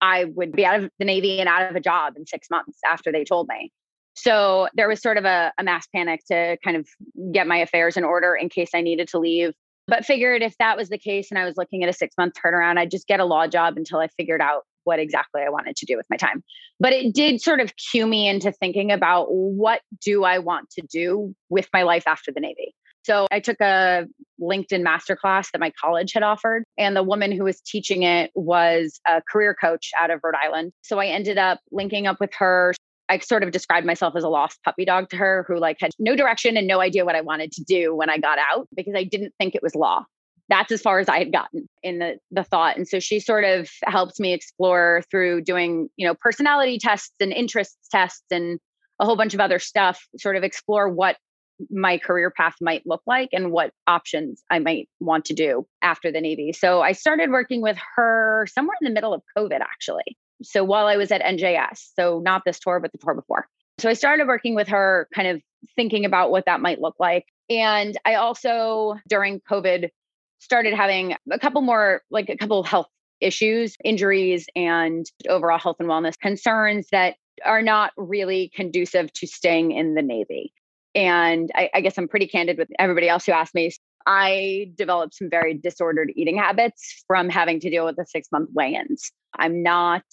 I 0.00 0.24
would 0.24 0.52
be 0.52 0.66
out 0.66 0.82
of 0.82 0.90
the 0.98 1.04
Navy 1.04 1.40
and 1.40 1.48
out 1.48 1.70
of 1.70 1.76
a 1.76 1.80
job 1.80 2.14
in 2.16 2.26
six 2.26 2.48
months 2.50 2.78
after 2.88 3.12
they 3.12 3.24
told 3.24 3.48
me. 3.48 3.72
So 4.14 4.68
there 4.74 4.88
was 4.88 5.02
sort 5.02 5.16
of 5.16 5.24
a, 5.24 5.52
a 5.58 5.64
mass 5.64 5.86
panic 5.94 6.20
to 6.30 6.56
kind 6.64 6.76
of 6.76 6.88
get 7.32 7.46
my 7.46 7.56
affairs 7.56 7.96
in 7.96 8.04
order 8.04 8.34
in 8.34 8.48
case 8.48 8.70
I 8.74 8.80
needed 8.80 9.08
to 9.08 9.18
leave. 9.18 9.52
But 9.86 10.04
figured 10.04 10.42
if 10.42 10.56
that 10.58 10.76
was 10.76 10.88
the 10.88 10.98
case 10.98 11.30
and 11.30 11.38
I 11.38 11.44
was 11.44 11.56
looking 11.56 11.82
at 11.82 11.88
a 11.88 11.92
six 11.92 12.14
month 12.16 12.34
turnaround, 12.34 12.78
I'd 12.78 12.90
just 12.90 13.06
get 13.06 13.20
a 13.20 13.24
law 13.24 13.46
job 13.46 13.76
until 13.76 13.98
I 13.98 14.08
figured 14.16 14.40
out 14.40 14.62
what 14.84 14.98
exactly 14.98 15.42
I 15.42 15.50
wanted 15.50 15.76
to 15.76 15.86
do 15.86 15.96
with 15.96 16.06
my 16.10 16.16
time. 16.16 16.42
But 16.78 16.92
it 16.92 17.14
did 17.14 17.40
sort 17.40 17.60
of 17.60 17.72
cue 17.76 18.06
me 18.06 18.28
into 18.28 18.52
thinking 18.52 18.92
about 18.92 19.26
what 19.28 19.80
do 20.00 20.24
I 20.24 20.38
want 20.38 20.70
to 20.72 20.82
do 20.90 21.34
with 21.48 21.68
my 21.72 21.82
life 21.82 22.04
after 22.06 22.32
the 22.32 22.40
Navy. 22.40 22.74
So 23.04 23.26
I 23.30 23.40
took 23.40 23.60
a 23.60 24.06
LinkedIn 24.40 24.82
masterclass 24.82 25.50
that 25.52 25.60
my 25.60 25.72
college 25.80 26.12
had 26.12 26.22
offered, 26.22 26.64
and 26.78 26.96
the 26.96 27.02
woman 27.02 27.32
who 27.32 27.44
was 27.44 27.60
teaching 27.60 28.02
it 28.02 28.30
was 28.34 28.98
a 29.06 29.22
career 29.30 29.54
coach 29.54 29.90
out 29.98 30.10
of 30.10 30.20
Rhode 30.24 30.34
Island. 30.42 30.72
So 30.82 30.98
I 30.98 31.06
ended 31.06 31.38
up 31.38 31.60
linking 31.70 32.06
up 32.06 32.18
with 32.18 32.32
her. 32.38 32.74
I 33.08 33.18
sort 33.18 33.42
of 33.42 33.50
described 33.50 33.86
myself 33.86 34.14
as 34.16 34.24
a 34.24 34.28
lost 34.28 34.58
puppy 34.64 34.86
dog 34.86 35.10
to 35.10 35.16
her 35.16 35.44
who 35.46 35.58
like 35.58 35.76
had 35.78 35.90
no 35.98 36.16
direction 36.16 36.56
and 36.56 36.66
no 36.66 36.80
idea 36.80 37.04
what 37.04 37.14
I 37.14 37.20
wanted 37.20 37.52
to 37.52 37.62
do 37.62 37.94
when 37.94 38.08
I 38.08 38.16
got 38.16 38.38
out 38.38 38.66
because 38.74 38.94
I 38.96 39.04
didn't 39.04 39.34
think 39.38 39.54
it 39.54 39.62
was 39.62 39.74
law. 39.74 40.04
that's 40.48 40.72
as 40.72 40.82
far 40.82 40.98
as 40.98 41.08
I 41.08 41.18
had 41.18 41.32
gotten 41.32 41.68
in 41.82 41.98
the 41.98 42.18
the 42.30 42.44
thought. 42.44 42.76
And 42.76 42.86
so 42.86 43.00
she 43.00 43.20
sort 43.20 43.44
of 43.44 43.70
helped 43.84 44.20
me 44.20 44.32
explore 44.32 45.02
through 45.10 45.42
doing, 45.42 45.88
you 45.96 46.06
know, 46.06 46.14
personality 46.14 46.78
tests 46.78 47.14
and 47.20 47.32
interests 47.32 47.76
tests 47.90 48.24
and 48.30 48.58
a 49.00 49.04
whole 49.04 49.16
bunch 49.16 49.34
of 49.34 49.40
other 49.40 49.58
stuff, 49.58 50.06
sort 50.18 50.36
of 50.36 50.44
explore 50.44 50.88
what 50.88 51.16
my 51.70 51.98
career 51.98 52.30
path 52.30 52.54
might 52.60 52.86
look 52.86 53.02
like 53.06 53.30
and 53.32 53.52
what 53.52 53.72
options 53.86 54.42
I 54.50 54.58
might 54.58 54.88
want 55.00 55.24
to 55.26 55.34
do 55.34 55.66
after 55.82 56.10
the 56.10 56.20
Navy. 56.20 56.52
So 56.52 56.80
I 56.80 56.92
started 56.92 57.30
working 57.30 57.60
with 57.60 57.78
her 57.96 58.46
somewhere 58.52 58.76
in 58.80 58.84
the 58.84 58.94
middle 58.94 59.14
of 59.14 59.22
COVID, 59.36 59.60
actually. 59.60 60.16
So 60.42 60.64
while 60.64 60.86
I 60.86 60.96
was 60.96 61.12
at 61.12 61.22
NJS, 61.22 61.92
so 61.98 62.20
not 62.20 62.42
this 62.44 62.58
tour, 62.58 62.80
but 62.80 62.92
the 62.92 62.98
tour 62.98 63.14
before. 63.14 63.46
So 63.78 63.88
I 63.88 63.94
started 63.94 64.26
working 64.26 64.54
with 64.54 64.68
her, 64.68 65.08
kind 65.14 65.28
of 65.28 65.40
thinking 65.76 66.04
about 66.04 66.30
what 66.30 66.46
that 66.46 66.60
might 66.60 66.80
look 66.80 66.96
like. 66.98 67.26
And 67.50 67.96
I 68.04 68.14
also, 68.14 68.96
during 69.08 69.40
COVID, 69.40 69.88
started 70.38 70.74
having 70.74 71.16
a 71.30 71.38
couple 71.38 71.62
more, 71.62 72.02
like 72.10 72.28
a 72.28 72.36
couple 72.36 72.62
health 72.62 72.88
issues, 73.20 73.76
injuries, 73.84 74.46
and 74.54 75.06
overall 75.28 75.58
health 75.58 75.76
and 75.80 75.88
wellness 75.88 76.18
concerns 76.18 76.88
that 76.92 77.16
are 77.44 77.62
not 77.62 77.92
really 77.96 78.50
conducive 78.54 79.12
to 79.14 79.26
staying 79.26 79.72
in 79.72 79.94
the 79.94 80.02
Navy. 80.02 80.52
And 80.94 81.50
I, 81.54 81.70
I, 81.74 81.80
guess 81.80 81.98
I'm 81.98 82.08
pretty 82.08 82.28
candid 82.28 82.56
with 82.56 82.68
everybody 82.78 83.08
else 83.08 83.26
who 83.26 83.32
asked 83.32 83.54
me. 83.54 83.72
I 84.06 84.70
developed 84.76 85.14
some 85.14 85.30
very 85.30 85.54
disordered 85.54 86.12
eating 86.14 86.36
habits 86.36 87.04
from 87.06 87.28
having 87.28 87.60
to 87.60 87.70
deal 87.70 87.84
with 87.84 87.96
the 87.96 88.06
six 88.06 88.28
month 88.30 88.50
weigh 88.52 88.74
ins. 88.74 89.10
I'm 89.36 89.62
not, 89.62 90.04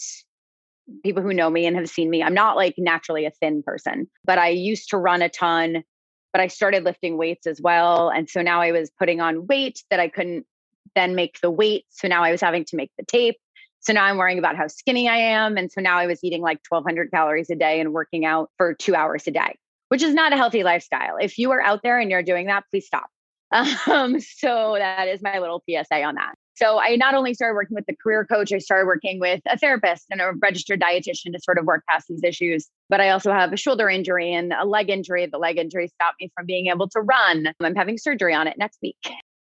people 1.04 1.22
who 1.22 1.34
know 1.34 1.50
me 1.50 1.66
and 1.66 1.76
have 1.76 1.90
seen 1.90 2.10
me, 2.10 2.24
I'm 2.24 2.34
not 2.34 2.56
like 2.56 2.76
naturally 2.78 3.26
a 3.26 3.32
thin 3.32 3.62
person, 3.64 4.10
but 4.26 4.38
I 4.38 4.50
used 4.50 4.90
to 4.90 4.98
run 4.98 5.22
a 5.22 5.30
ton, 5.30 5.84
but 6.34 6.42
I 6.42 6.48
started 6.48 6.84
lifting 6.84 7.18
weights 7.18 7.46
as 7.46 7.62
well. 7.62 8.10
And 8.10 8.30
so 8.30 8.42
now 8.42 8.62
I 8.62 8.72
was 8.72 8.90
putting 8.98 9.22
on 9.22 9.46
weight 9.48 9.84
that 9.90 10.00
I 10.00 10.08
couldn't 10.08 10.46
then 10.96 11.14
make 11.16 11.40
the 11.42 11.52
weight. 11.52 11.86
So 11.90 12.08
now 12.08 12.24
I 12.24 12.32
was 12.32 12.42
having 12.42 12.66
to 12.66 12.76
make 12.76 12.92
the 12.98 13.06
tape. 13.06 13.36
So 13.82 13.94
now 13.94 14.06
I'm 14.06 14.18
worrying 14.18 14.40
about 14.40 14.56
how 14.56 14.68
skinny 14.68 15.10
I 15.10 15.18
am. 15.18 15.58
And 15.58 15.72
so 15.72 15.82
now 15.82 15.98
I 15.98 16.08
was 16.08 16.24
eating 16.24 16.42
like 16.42 16.60
1200 16.68 17.12
calories 17.12 17.50
a 17.50 17.56
day 17.56 17.80
and 17.80 17.94
working 17.94 18.26
out 18.26 18.50
for 18.58 18.74
two 18.74 18.96
hours 18.96 19.28
a 19.28 19.32
day 19.32 19.56
which 19.92 20.02
is 20.02 20.14
not 20.14 20.32
a 20.32 20.38
healthy 20.38 20.64
lifestyle. 20.64 21.18
If 21.20 21.38
you 21.38 21.52
are 21.52 21.62
out 21.62 21.82
there 21.84 22.00
and 22.00 22.10
you're 22.10 22.24
doing 22.24 22.48
that, 22.48 22.64
please 22.72 22.88
stop. 22.88 23.10
Um, 23.92 24.22
so 24.22 24.76
that 24.78 25.10
is 25.10 25.22
my 25.22 25.40
little 25.40 25.62
PSA 25.70 26.04
on 26.04 26.16
that. 26.16 26.36
So 26.56 26.80
I 26.80 26.96
not 26.96 27.16
only 27.16 27.34
started 27.34 27.56
working 27.56 27.76
with 27.76 27.86
the 27.86 27.96
career 28.02 28.24
coach, 28.24 28.54
I 28.54 28.60
started 28.60 28.86
working 28.86 29.20
with 29.20 29.42
a 29.46 29.58
therapist 29.58 30.06
and 30.10 30.22
a 30.22 30.32
registered 30.42 30.80
dietitian 30.80 31.34
to 31.34 31.40
sort 31.44 31.58
of 31.58 31.66
work 31.66 31.84
past 31.90 32.08
these 32.08 32.24
issues. 32.24 32.70
But 32.88 33.02
I 33.02 33.10
also 33.10 33.34
have 33.34 33.52
a 33.52 33.58
shoulder 33.58 33.90
injury 33.90 34.34
and 34.34 34.54
a 34.54 34.64
leg 34.64 34.90
injury. 34.90 35.26
The 35.26 35.38
leg 35.38 35.58
injury 35.58 35.90
stopped 35.90 36.22
me 36.22 36.32
from 36.34 36.46
being 36.46 36.68
able 36.68 36.88
to 36.90 37.02
run. 37.02 37.48
I'm 37.62 37.76
having 37.76 37.98
surgery 37.98 38.34
on 38.34 38.48
it 38.48 38.58
next 38.58 38.80
week. 38.82 38.96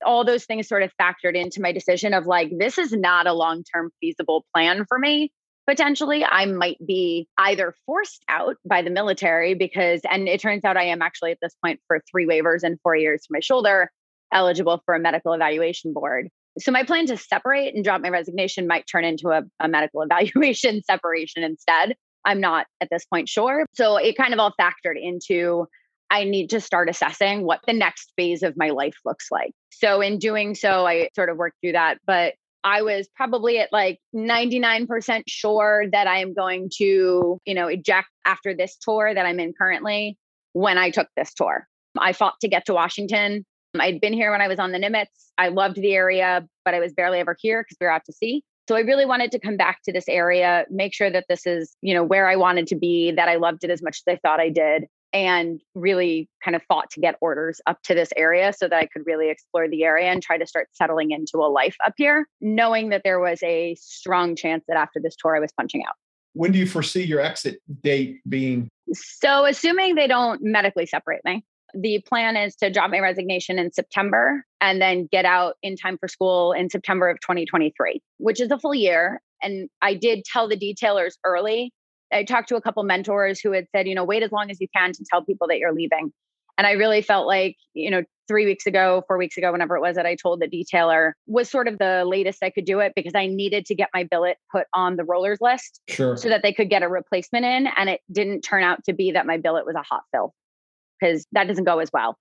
All 0.06 0.24
those 0.24 0.46
things 0.46 0.66
sort 0.66 0.82
of 0.82 0.90
factored 0.98 1.34
into 1.34 1.60
my 1.60 1.72
decision 1.72 2.14
of 2.14 2.26
like, 2.26 2.50
this 2.58 2.78
is 2.78 2.92
not 2.92 3.26
a 3.26 3.34
long 3.34 3.64
term 3.64 3.90
feasible 4.00 4.46
plan 4.54 4.86
for 4.88 4.98
me 4.98 5.30
potentially 5.70 6.24
I 6.24 6.46
might 6.46 6.84
be 6.84 7.28
either 7.38 7.72
forced 7.86 8.24
out 8.28 8.56
by 8.66 8.82
the 8.82 8.90
military 8.90 9.54
because, 9.54 10.00
and 10.10 10.26
it 10.28 10.40
turns 10.40 10.64
out 10.64 10.76
I 10.76 10.86
am 10.86 11.00
actually 11.00 11.30
at 11.30 11.38
this 11.40 11.54
point 11.64 11.78
for 11.86 12.02
three 12.10 12.26
waivers 12.26 12.64
and 12.64 12.76
four 12.82 12.96
years 12.96 13.24
for 13.24 13.34
my 13.34 13.40
shoulder, 13.40 13.88
eligible 14.32 14.82
for 14.84 14.96
a 14.96 14.98
medical 14.98 15.32
evaluation 15.32 15.92
board. 15.92 16.28
So 16.58 16.72
my 16.72 16.82
plan 16.82 17.06
to 17.06 17.16
separate 17.16 17.72
and 17.76 17.84
drop 17.84 18.00
my 18.00 18.08
resignation 18.08 18.66
might 18.66 18.88
turn 18.90 19.04
into 19.04 19.28
a, 19.28 19.42
a 19.60 19.68
medical 19.68 20.02
evaluation 20.10 20.82
separation 20.82 21.44
instead. 21.44 21.94
I'm 22.24 22.40
not 22.40 22.66
at 22.80 22.88
this 22.90 23.04
point 23.04 23.28
sure. 23.28 23.64
So 23.72 23.96
it 23.96 24.16
kind 24.16 24.34
of 24.34 24.40
all 24.40 24.52
factored 24.60 25.00
into 25.00 25.68
I 26.10 26.24
need 26.24 26.50
to 26.50 26.60
start 26.60 26.90
assessing 26.90 27.44
what 27.44 27.60
the 27.68 27.72
next 27.72 28.12
phase 28.16 28.42
of 28.42 28.56
my 28.56 28.70
life 28.70 28.96
looks 29.04 29.28
like. 29.30 29.52
So 29.70 30.00
in 30.00 30.18
doing 30.18 30.56
so, 30.56 30.84
I 30.84 31.10
sort 31.14 31.28
of 31.28 31.36
worked 31.36 31.58
through 31.62 31.72
that. 31.72 31.98
But 32.04 32.34
I 32.62 32.82
was 32.82 33.08
probably 33.14 33.58
at 33.58 33.72
like 33.72 34.00
99% 34.14 35.22
sure 35.26 35.84
that 35.92 36.06
I 36.06 36.18
am 36.18 36.34
going 36.34 36.70
to, 36.76 37.38
you 37.44 37.54
know, 37.54 37.68
eject 37.68 38.08
after 38.24 38.54
this 38.54 38.76
tour 38.76 39.12
that 39.12 39.26
I'm 39.26 39.40
in 39.40 39.54
currently 39.56 40.18
when 40.52 40.78
I 40.78 40.90
took 40.90 41.08
this 41.16 41.32
tour. 41.34 41.66
I 41.98 42.12
fought 42.12 42.34
to 42.40 42.48
get 42.48 42.66
to 42.66 42.74
Washington. 42.74 43.44
I'd 43.78 44.00
been 44.00 44.12
here 44.12 44.30
when 44.30 44.40
I 44.40 44.48
was 44.48 44.58
on 44.58 44.72
the 44.72 44.78
Nimitz. 44.78 45.06
I 45.38 45.48
loved 45.48 45.76
the 45.76 45.94
area, 45.94 46.46
but 46.64 46.74
I 46.74 46.80
was 46.80 46.92
barely 46.92 47.18
ever 47.18 47.36
here 47.38 47.62
because 47.62 47.76
we 47.80 47.86
were 47.86 47.92
out 47.92 48.04
to 48.06 48.12
sea. 48.12 48.42
So 48.68 48.76
I 48.76 48.80
really 48.80 49.06
wanted 49.06 49.32
to 49.32 49.40
come 49.40 49.56
back 49.56 49.80
to 49.84 49.92
this 49.92 50.08
area, 50.08 50.64
make 50.70 50.94
sure 50.94 51.10
that 51.10 51.24
this 51.28 51.46
is, 51.46 51.76
you 51.82 51.94
know, 51.94 52.04
where 52.04 52.28
I 52.28 52.36
wanted 52.36 52.68
to 52.68 52.76
be, 52.76 53.10
that 53.12 53.28
I 53.28 53.36
loved 53.36 53.64
it 53.64 53.70
as 53.70 53.82
much 53.82 54.02
as 54.06 54.12
I 54.12 54.18
thought 54.22 54.38
I 54.38 54.48
did, 54.48 54.84
and 55.12 55.60
really 55.74 56.28
kind 56.44 56.54
of 56.54 56.62
fought 56.68 56.90
to 56.90 57.00
get 57.00 57.16
orders 57.20 57.60
up 57.66 57.82
to 57.82 57.94
this 57.94 58.10
area 58.16 58.52
so 58.52 58.68
that 58.68 58.76
I 58.76 58.86
could 58.86 59.02
really 59.06 59.30
explore 59.30 59.68
the 59.68 59.84
area 59.84 60.10
and 60.10 60.22
try 60.22 60.38
to 60.38 60.46
start 60.46 60.68
settling 60.72 61.10
into 61.10 61.38
a 61.38 61.50
life 61.50 61.76
up 61.84 61.94
here, 61.96 62.26
knowing 62.40 62.90
that 62.90 63.02
there 63.04 63.20
was 63.20 63.42
a 63.42 63.74
strong 63.80 64.36
chance 64.36 64.64
that 64.68 64.76
after 64.76 65.00
this 65.02 65.16
tour 65.16 65.36
I 65.36 65.40
was 65.40 65.52
punching 65.52 65.82
out. 65.86 65.94
When 66.34 66.52
do 66.52 66.58
you 66.58 66.66
foresee 66.66 67.02
your 67.02 67.20
exit 67.20 67.58
date 67.82 68.20
being? 68.28 68.68
So, 68.92 69.44
assuming 69.46 69.96
they 69.96 70.06
don't 70.06 70.40
medically 70.42 70.86
separate 70.86 71.24
me, 71.24 71.44
the 71.74 72.00
plan 72.06 72.36
is 72.36 72.54
to 72.56 72.70
drop 72.70 72.90
my 72.90 73.00
resignation 73.00 73.58
in 73.58 73.72
September 73.72 74.44
and 74.60 74.80
then 74.80 75.08
get 75.10 75.24
out 75.24 75.56
in 75.62 75.76
time 75.76 75.98
for 75.98 76.08
school 76.08 76.52
in 76.52 76.70
September 76.70 77.08
of 77.08 77.18
2023, 77.20 78.00
which 78.18 78.40
is 78.40 78.50
a 78.50 78.58
full 78.58 78.74
year. 78.74 79.20
And 79.42 79.68
I 79.82 79.94
did 79.94 80.24
tell 80.24 80.48
the 80.48 80.56
detailers 80.56 81.14
early 81.24 81.72
I 82.12 82.24
talked 82.24 82.48
to 82.48 82.56
a 82.56 82.60
couple 82.60 82.82
mentors 82.82 83.40
who 83.40 83.52
had 83.52 83.66
said, 83.74 83.86
you 83.86 83.94
know, 83.94 84.04
wait 84.04 84.22
as 84.22 84.32
long 84.32 84.50
as 84.50 84.60
you 84.60 84.68
can 84.74 84.92
to 84.92 85.04
tell 85.08 85.24
people 85.24 85.48
that 85.48 85.58
you're 85.58 85.72
leaving. 85.72 86.12
And 86.58 86.66
I 86.66 86.72
really 86.72 87.00
felt 87.00 87.26
like, 87.26 87.56
you 87.72 87.90
know, 87.90 88.02
three 88.28 88.44
weeks 88.44 88.66
ago, 88.66 89.02
four 89.06 89.16
weeks 89.16 89.36
ago, 89.36 89.50
whenever 89.50 89.76
it 89.76 89.80
was 89.80 89.96
that 89.96 90.06
I 90.06 90.14
told 90.14 90.40
the 90.40 90.46
detailer 90.46 91.12
was 91.26 91.50
sort 91.50 91.68
of 91.68 91.78
the 91.78 92.04
latest 92.06 92.42
I 92.42 92.50
could 92.50 92.64
do 92.64 92.80
it 92.80 92.92
because 92.94 93.14
I 93.14 93.26
needed 93.26 93.66
to 93.66 93.74
get 93.74 93.88
my 93.94 94.04
billet 94.04 94.36
put 94.52 94.66
on 94.74 94.96
the 94.96 95.04
rollers 95.04 95.38
list 95.40 95.80
sure. 95.88 96.16
so 96.16 96.28
that 96.28 96.42
they 96.42 96.52
could 96.52 96.68
get 96.68 96.82
a 96.82 96.88
replacement 96.88 97.44
in. 97.44 97.66
And 97.66 97.88
it 97.88 98.00
didn't 98.12 98.42
turn 98.42 98.62
out 98.62 98.84
to 98.84 98.92
be 98.92 99.12
that 99.12 99.26
my 99.26 99.38
billet 99.38 99.64
was 99.64 99.74
a 99.74 99.82
hot 99.82 100.02
fill 100.12 100.34
because 101.00 101.26
that 101.32 101.48
doesn't 101.48 101.64
go 101.64 101.78
as 101.78 101.90
well. 101.92 102.18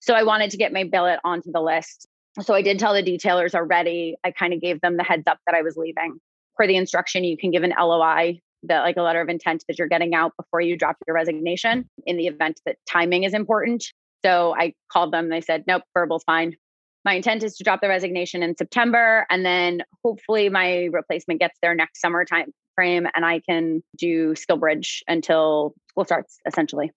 So 0.00 0.14
I 0.14 0.24
wanted 0.24 0.50
to 0.50 0.56
get 0.56 0.72
my 0.72 0.84
billet 0.84 1.20
onto 1.24 1.52
the 1.52 1.60
list. 1.60 2.06
So 2.42 2.54
I 2.54 2.62
did 2.62 2.78
tell 2.78 2.92
the 2.92 3.02
detailers 3.02 3.54
already. 3.54 4.16
I 4.24 4.30
kind 4.30 4.52
of 4.52 4.60
gave 4.60 4.80
them 4.80 4.96
the 4.96 5.04
heads 5.04 5.24
up 5.26 5.38
that 5.46 5.54
I 5.54 5.62
was 5.62 5.76
leaving. 5.76 6.18
For 6.56 6.66
the 6.66 6.76
instruction, 6.76 7.24
you 7.24 7.36
can 7.38 7.50
give 7.50 7.62
an 7.62 7.72
LOI 7.78 8.40
that 8.68 8.82
like 8.82 8.96
a 8.96 9.02
letter 9.02 9.20
of 9.20 9.28
intent 9.28 9.64
that 9.68 9.78
you're 9.78 9.88
getting 9.88 10.14
out 10.14 10.32
before 10.36 10.60
you 10.60 10.76
drop 10.76 10.96
your 11.06 11.14
resignation 11.14 11.88
in 12.06 12.16
the 12.16 12.26
event 12.26 12.60
that 12.66 12.76
timing 12.88 13.24
is 13.24 13.34
important. 13.34 13.84
So 14.24 14.54
I 14.58 14.74
called 14.92 15.12
them. 15.12 15.28
They 15.28 15.40
said, 15.40 15.64
nope, 15.66 15.82
verbal's 15.94 16.24
fine. 16.24 16.56
My 17.04 17.14
intent 17.14 17.44
is 17.44 17.56
to 17.56 17.64
drop 17.64 17.80
the 17.80 17.88
resignation 17.88 18.42
in 18.42 18.56
September, 18.56 19.26
and 19.30 19.46
then 19.46 19.82
hopefully 20.02 20.48
my 20.48 20.88
replacement 20.92 21.38
gets 21.38 21.56
there 21.62 21.72
next 21.72 22.00
summer 22.00 22.24
time 22.24 22.52
frame, 22.74 23.06
and 23.14 23.24
I 23.24 23.40
can 23.48 23.82
do 23.96 24.34
SkillBridge 24.34 25.02
until 25.06 25.74
school 25.90 26.04
starts. 26.04 26.38
Essentially. 26.46 26.90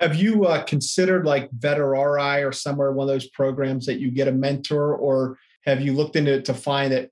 Have 0.00 0.16
you 0.16 0.46
uh, 0.46 0.64
considered 0.64 1.24
like 1.24 1.48
Veterati 1.52 2.44
or 2.44 2.50
somewhere 2.50 2.90
one 2.90 3.08
of 3.08 3.14
those 3.14 3.28
programs 3.28 3.86
that 3.86 4.00
you 4.00 4.10
get 4.10 4.26
a 4.26 4.32
mentor, 4.32 4.96
or 4.96 5.38
have 5.64 5.80
you 5.80 5.92
looked 5.92 6.16
into 6.16 6.32
it 6.32 6.44
to 6.46 6.54
find 6.54 6.92
that 6.92 7.10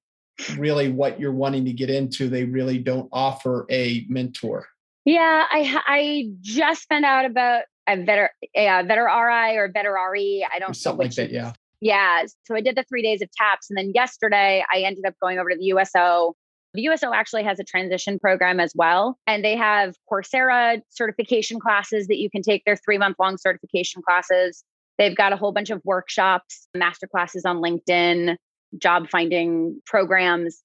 really 0.56 0.90
what 0.90 1.20
you're 1.20 1.32
wanting 1.32 1.64
to 1.64 1.72
get 1.72 1.90
into, 1.90 2.28
they 2.28 2.44
really 2.44 2.78
don't 2.78 3.08
offer 3.12 3.66
a 3.70 4.06
mentor. 4.08 4.66
Yeah, 5.04 5.46
I 5.50 5.80
I 5.86 6.30
just 6.40 6.88
found 6.88 7.04
out 7.04 7.24
about 7.24 7.62
a 7.88 7.96
veter 7.96 8.28
a 8.54 8.68
uh, 8.68 8.82
Veterati 8.82 9.56
or 9.56 9.68
Veterati. 9.68 10.42
I 10.52 10.58
don't 10.58 10.74
something 10.74 11.06
like 11.06 11.14
that. 11.16 11.30
Yeah. 11.30 11.52
Yeah. 11.80 12.24
So 12.44 12.54
I 12.54 12.60
did 12.60 12.76
the 12.76 12.84
three 12.84 13.02
days 13.02 13.22
of 13.22 13.28
TAPS, 13.36 13.70
and 13.70 13.78
then 13.78 13.92
yesterday 13.94 14.64
I 14.72 14.80
ended 14.80 15.04
up 15.06 15.14
going 15.20 15.38
over 15.38 15.50
to 15.50 15.56
the 15.56 15.64
USO. 15.66 16.34
The 16.74 16.82
USO 16.82 17.12
actually 17.12 17.42
has 17.44 17.58
a 17.58 17.64
transition 17.64 18.18
program 18.18 18.60
as 18.60 18.72
well, 18.76 19.18
and 19.26 19.44
they 19.44 19.56
have 19.56 19.96
Coursera 20.10 20.80
certification 20.90 21.58
classes 21.58 22.06
that 22.06 22.18
you 22.18 22.30
can 22.30 22.42
take. 22.42 22.62
They're 22.64 22.76
three 22.76 22.98
month 22.98 23.16
long 23.18 23.38
certification 23.38 24.02
classes. 24.02 24.62
They've 24.98 25.16
got 25.16 25.32
a 25.32 25.36
whole 25.36 25.52
bunch 25.52 25.70
of 25.70 25.80
workshops, 25.84 26.68
master 26.76 27.06
classes 27.06 27.46
on 27.46 27.62
LinkedIn 27.62 28.36
job 28.78 29.08
finding 29.10 29.80
programs. 29.86 30.62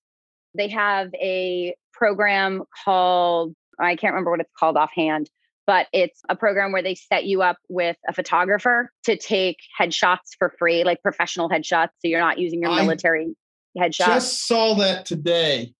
They 0.56 0.70
have 0.70 1.14
a 1.16 1.76
program 1.94 2.64
called, 2.84 3.54
I 3.80 3.96
can't 3.96 4.14
remember 4.14 4.32
what 4.32 4.40
it's 4.40 4.52
called 4.58 4.78
offhand, 4.78 5.30
but 5.68 5.88
it's 5.94 6.22
a 6.30 6.36
program 6.36 6.72
where 6.72 6.84
they 6.84 6.96
set 6.96 7.26
you 7.26 7.42
up 7.42 7.58
with 7.70 7.98
a 8.08 8.14
photographer 8.14 8.92
to 9.06 9.18
take 9.18 9.58
headshots 9.80 10.36
for 10.38 10.54
free, 10.58 10.84
like 10.84 11.02
professional 11.02 11.50
headshots. 11.50 11.90
So 12.00 12.08
you're 12.08 12.20
not 12.20 12.38
using 12.38 12.62
your 12.62 12.76
military 12.76 13.36
I 13.78 13.88
headshot. 13.88 14.06
Just 14.06 14.48
saw 14.48 14.76
that 14.76 15.06
today. 15.06 15.74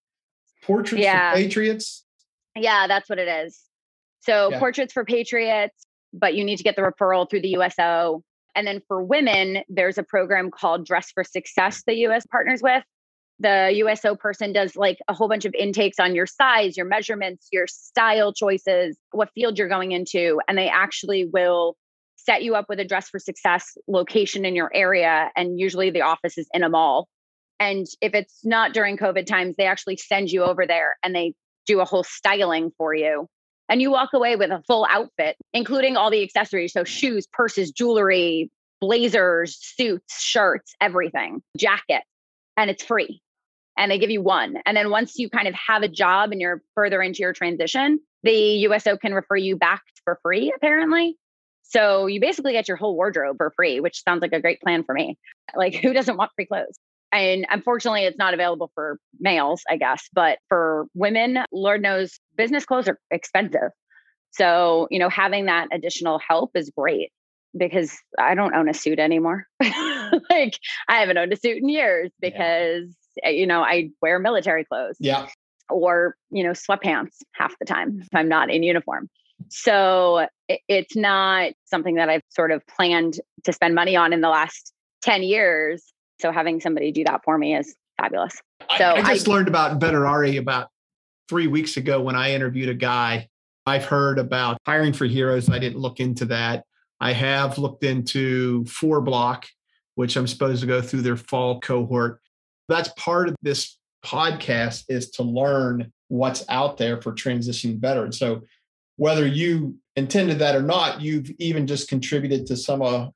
Portraits 0.64 1.04
yeah. 1.04 1.32
for 1.32 1.38
Patriots. 1.38 2.04
Yeah, 2.56 2.88
that's 2.88 3.10
what 3.10 3.20
it 3.20 3.28
is. 3.28 3.62
So 4.22 4.50
yeah. 4.50 4.60
portraits 4.60 4.94
for 4.94 5.06
Patriots, 5.06 5.86
but 6.12 6.34
you 6.34 6.44
need 6.44 6.58
to 6.58 6.64
get 6.64 6.76
the 6.76 6.82
referral 6.82 7.30
through 7.30 7.42
the 7.42 7.50
USO. 7.50 8.24
And 8.56 8.66
then 8.66 8.82
for 8.88 9.04
women, 9.04 9.60
there's 9.70 9.98
a 9.98 10.04
program 10.04 10.50
called 10.52 10.86
Dress 10.86 11.12
for 11.12 11.24
Success 11.24 11.84
the 11.86 11.96
US 12.08 12.26
partners 12.26 12.62
with. 12.62 12.84
The 13.40 13.72
USO 13.76 14.16
person 14.16 14.54
does 14.54 14.78
like 14.78 14.98
a 15.10 15.14
whole 15.14 15.28
bunch 15.28 15.44
of 15.44 15.54
intakes 15.54 16.00
on 16.00 16.16
your 16.16 16.26
size, 16.26 16.78
your 16.78 16.86
measurements, 16.86 17.50
your 17.52 17.68
style 17.68 18.34
choices, 18.34 18.98
what 19.12 19.30
field 19.36 19.58
you're 19.58 19.68
going 19.68 19.92
into. 19.92 20.40
And 20.48 20.58
they 20.58 20.70
actually 20.70 21.26
will 21.26 21.76
set 22.16 22.44
you 22.44 22.56
up 22.56 22.68
with 22.70 22.80
a 22.80 22.86
dress 22.86 23.10
for 23.10 23.20
success 23.20 23.78
location 23.88 24.46
in 24.46 24.56
your 24.56 24.72
area. 24.74 25.30
And 25.36 25.60
usually 25.60 25.90
the 25.90 26.02
office 26.02 26.38
is 26.38 26.48
in 26.54 26.64
a 26.64 26.70
mall. 26.70 27.10
And 27.60 27.86
if 28.02 28.14
it's 28.14 28.40
not 28.46 28.74
during 28.74 28.98
COVID 28.98 29.26
times, 29.26 29.56
they 29.58 29.66
actually 29.66 29.98
send 29.98 30.32
you 30.32 30.44
over 30.44 30.66
there 30.66 30.98
and 31.04 31.14
they 31.14 31.34
do 31.66 31.82
a 31.82 31.86
whole 31.86 32.04
styling 32.04 32.72
for 32.78 32.94
you. 32.94 33.28
And 33.70 33.82
you 33.82 33.92
walk 33.92 34.12
away 34.14 34.36
with 34.36 34.52
a 34.52 34.62
full 34.68 34.86
outfit, 34.90 35.38
including 35.54 35.98
all 35.98 36.12
the 36.12 36.24
accessories. 36.24 36.74
So 36.74 36.84
shoes, 36.84 37.28
purses, 37.32 37.72
jewelry, 37.72 38.52
blazers, 38.80 39.58
suits, 39.60 40.22
shirts, 40.22 40.76
everything, 40.80 41.42
jacket. 41.58 42.04
And 42.58 42.70
it's 42.70 42.84
free. 42.84 43.22
And 43.78 43.92
they 43.92 43.98
give 43.98 44.12
you 44.12 44.22
one. 44.22 44.58
And 44.66 44.78
then 44.78 44.90
once 44.90 45.18
you 45.18 45.30
kind 45.30 45.48
of 45.48 45.56
have 45.56 45.82
a 45.82 45.88
job 45.88 46.32
and 46.32 46.40
you're 46.40 46.62
further 46.76 47.02
into 47.02 47.20
your 47.20 47.34
transition, 47.34 48.00
the 48.24 48.32
USO 48.32 48.98
can 48.98 49.14
refer 49.14 49.36
you 49.36 49.58
back 49.58 49.84
for 50.04 50.20
free, 50.24 50.54
apparently. 50.56 51.18
So 51.64 52.06
you 52.06 52.20
basically 52.20 52.54
get 52.54 52.68
your 52.68 52.78
whole 52.78 52.96
wardrobe 52.96 53.38
for 53.38 53.52
free, 53.56 53.80
which 53.80 54.04
sounds 54.04 54.22
like 54.22 54.34
a 54.34 54.40
great 54.40 54.62
plan 54.62 54.84
for 54.84 54.94
me. 54.94 55.18
Like, 55.56 55.76
who 55.76 55.94
doesn't 55.94 56.16
want 56.16 56.32
free 56.36 56.46
clothes? 56.46 56.78
And 57.16 57.46
unfortunately, 57.50 58.04
it's 58.04 58.18
not 58.18 58.34
available 58.34 58.72
for 58.76 59.00
males, 59.20 59.62
I 59.70 59.78
guess, 59.78 60.10
but 60.14 60.40
for 60.50 60.88
women, 60.94 61.40
Lord 61.52 61.82
knows 61.82 62.20
business 62.36 62.66
clothes 62.66 62.88
are 62.88 63.00
expensive. 63.12 63.72
So, 64.32 64.88
you 64.92 65.00
know, 65.00 65.10
having 65.10 65.46
that 65.46 65.70
additional 65.72 66.20
help 66.20 66.52
is 66.56 66.70
great 66.76 67.12
because 67.58 67.98
I 68.20 68.36
don't 68.36 68.54
own 68.54 68.68
a 68.68 68.74
suit 68.74 69.00
anymore. 69.00 69.48
like, 69.62 70.60
I 70.90 70.98
haven't 70.98 71.18
owned 71.18 71.32
a 71.32 71.38
suit 71.38 71.58
in 71.58 71.70
years 71.70 72.12
because, 72.20 72.94
yeah. 73.24 73.30
you 73.30 73.48
know, 73.48 73.62
I 73.62 73.92
wear 74.02 74.20
military 74.20 74.66
clothes. 74.66 74.98
Yeah. 75.00 75.28
Or, 75.70 76.16
you 76.30 76.44
know, 76.44 76.52
sweatpants 76.52 77.16
half 77.34 77.58
the 77.60 77.66
time 77.66 78.00
if 78.02 78.10
I'm 78.14 78.28
not 78.28 78.52
in 78.52 78.62
uniform. 78.62 79.10
So 79.50 80.28
it's 80.48 80.96
not 80.96 81.54
something 81.66 81.96
that 81.96 82.10
I've 82.10 82.22
sort 82.30 82.52
of 82.52 82.62
planned 82.68 83.20
to 83.46 83.54
spend 83.54 83.74
money 83.74 83.96
on 83.96 84.14
in 84.14 84.22
the 84.22 84.30
last 84.30 84.74
10 85.04 85.24
years. 85.24 85.84
So 86.20 86.32
having 86.32 86.62
somebody 86.62 86.92
do 86.92 87.04
that 87.06 87.24
for 87.24 87.38
me 87.38 87.56
is 87.56 87.76
fabulous. 87.98 88.42
So 88.78 88.84
I, 88.84 89.02
I 89.02 89.14
just 89.14 89.28
I, 89.28 89.32
learned 89.32 89.48
about 89.48 89.80
Veterati 89.80 90.38
about 90.40 90.70
three 91.28 91.48
weeks 91.48 91.78
ago 91.78 92.02
when 92.02 92.16
I 92.16 92.34
interviewed 92.34 92.70
a 92.70 92.74
guy. 92.74 93.28
I've 93.66 93.86
heard 93.86 94.20
about 94.20 94.58
Hiring 94.66 94.94
Our 95.00 95.08
Heroes. 95.08 95.50
I 95.50 95.60
didn't 95.60 95.80
look 95.80 96.00
into 96.00 96.26
that. 96.26 96.66
I 97.00 97.14
have 97.14 97.58
looked 97.58 97.84
into 97.84 98.64
FourBlock, 98.66 99.46
which 99.96 100.16
I'm 100.16 100.28
supposed 100.28 100.62
to 100.62 100.68
go 100.68 100.82
through 100.82 101.02
their 101.02 101.18
fall 101.18 101.60
cohort. 101.60 102.22
That's 102.70 102.90
part 102.98 103.28
of 103.28 103.36
this 103.42 103.78
podcast 104.06 104.86
is 104.88 105.10
to 105.12 105.24
learn 105.24 105.92
what's 106.08 106.46
out 106.48 106.78
there 106.78 107.02
for 107.02 107.12
transitioning 107.12 107.80
veterans. 107.80 108.20
So 108.20 108.42
whether 108.98 109.26
you 109.26 109.78
intended 109.96 110.40
that 110.40 110.56
or 110.56 110.62
not, 110.62 111.02
you've 111.02 111.30
even 111.40 111.68
just 111.68 111.90
contributed 111.90 112.46
to 112.48 112.56
some 112.56 112.82
uh, 112.82 113.08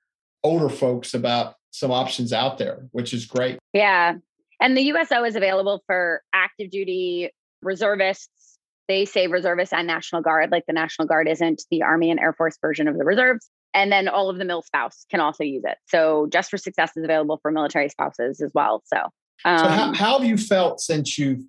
older 0.44 0.70
folks 0.70 1.14
about 1.14 1.56
some 1.72 1.92
options 1.92 2.34
out 2.34 2.58
there, 2.58 2.88
which 2.92 3.14
is 3.14 3.26
great. 3.26 3.60
Yeah. 3.74 4.16
And 4.62 4.76
the 4.76 4.82
USO 4.82 5.24
is 5.24 5.36
available 5.36 5.84
for 5.88 6.22
active 6.34 6.70
duty 6.70 7.32
reservists. 7.62 8.58
They 8.88 9.06
say 9.06 9.28
reservists 9.28 9.74
and 9.74 9.88
National 9.88 10.22
Guard, 10.22 10.52
like 10.52 10.66
the 10.66 10.74
National 10.74 11.08
Guard 11.08 11.28
isn't 11.28 11.64
the 11.70 11.84
Army 11.84 12.10
and 12.12 12.20
Air 12.20 12.34
Force 12.34 12.58
version 12.62 12.88
of 12.88 12.98
the 12.98 13.06
reserves. 13.06 13.50
And 13.74 13.92
then 13.92 14.08
all 14.08 14.30
of 14.30 14.38
the 14.38 14.46
mill 14.46 14.64
spouse 14.64 15.06
can 15.12 15.20
also 15.20 15.44
use 15.44 15.64
it. 15.64 15.78
So 15.88 16.28
Just 16.32 16.50
for 16.50 16.58
Success 16.58 16.92
is 16.98 17.04
available 17.04 17.40
for 17.42 17.52
military 17.52 17.90
spouses 17.90 18.42
as 18.42 18.52
well. 18.56 18.82
So, 18.86 18.98
um, 19.46 19.60
so 19.60 19.68
how, 19.68 19.84
um 19.84 19.94
how 19.94 20.20
have 20.20 20.28
you 20.28 20.38
felt 20.38 20.82
since 20.82 21.20
you've 21.20 21.44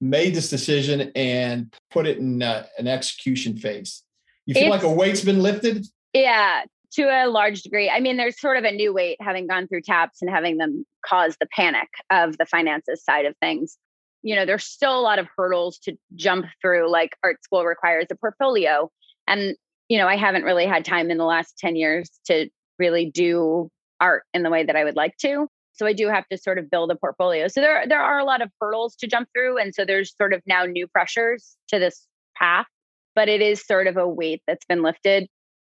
made 0.00 0.34
this 0.34 0.50
decision 0.50 1.12
and 1.14 1.72
put 1.92 2.06
it 2.06 2.18
in 2.18 2.42
uh, 2.42 2.66
an 2.78 2.88
execution 2.88 3.56
phase? 3.56 4.02
You 4.44 4.54
feel 4.54 4.70
like 4.70 4.82
a 4.82 4.92
weight's 4.92 5.24
been 5.24 5.40
lifted? 5.40 5.86
Yeah, 6.12 6.64
to 6.94 7.04
a 7.04 7.26
large 7.28 7.62
degree. 7.62 7.88
I 7.88 8.00
mean, 8.00 8.16
there's 8.16 8.38
sort 8.40 8.56
of 8.56 8.64
a 8.64 8.72
new 8.72 8.92
weight 8.92 9.16
having 9.20 9.46
gone 9.46 9.66
through 9.66 9.82
TAPS 9.82 10.20
and 10.20 10.30
having 10.30 10.58
them 10.58 10.84
cause 11.04 11.36
the 11.40 11.46
panic 11.46 11.88
of 12.10 12.36
the 12.38 12.46
finances 12.46 13.02
side 13.02 13.24
of 13.24 13.34
things. 13.38 13.78
You 14.22 14.36
know, 14.36 14.44
there's 14.46 14.64
still 14.64 14.98
a 14.98 15.00
lot 15.00 15.18
of 15.18 15.26
hurdles 15.36 15.78
to 15.80 15.96
jump 16.14 16.46
through, 16.60 16.90
like 16.90 17.16
art 17.24 17.42
school 17.42 17.64
requires 17.64 18.06
a 18.10 18.14
portfolio. 18.14 18.90
And, 19.26 19.56
you 19.88 19.98
know, 19.98 20.06
I 20.06 20.16
haven't 20.16 20.44
really 20.44 20.66
had 20.66 20.84
time 20.84 21.10
in 21.10 21.18
the 21.18 21.24
last 21.24 21.58
10 21.58 21.76
years 21.76 22.10
to 22.26 22.48
really 22.78 23.10
do 23.10 23.70
art 24.00 24.24
in 24.34 24.42
the 24.42 24.50
way 24.50 24.64
that 24.64 24.76
I 24.76 24.84
would 24.84 24.96
like 24.96 25.16
to. 25.18 25.48
So 25.72 25.86
I 25.86 25.94
do 25.94 26.08
have 26.08 26.28
to 26.28 26.36
sort 26.36 26.58
of 26.58 26.70
build 26.70 26.90
a 26.90 26.96
portfolio. 26.96 27.48
So 27.48 27.60
there 27.60 27.86
there 27.88 28.02
are 28.02 28.18
a 28.18 28.24
lot 28.24 28.42
of 28.42 28.50
hurdles 28.60 28.94
to 28.96 29.06
jump 29.06 29.28
through 29.34 29.58
and 29.58 29.74
so 29.74 29.84
there's 29.84 30.14
sort 30.16 30.34
of 30.34 30.42
now 30.46 30.66
new 30.66 30.86
pressures 30.86 31.56
to 31.68 31.78
this 31.78 32.06
path, 32.36 32.66
but 33.14 33.28
it 33.28 33.40
is 33.40 33.64
sort 33.64 33.86
of 33.86 33.96
a 33.96 34.06
weight 34.06 34.42
that's 34.46 34.66
been 34.66 34.82
lifted 34.82 35.28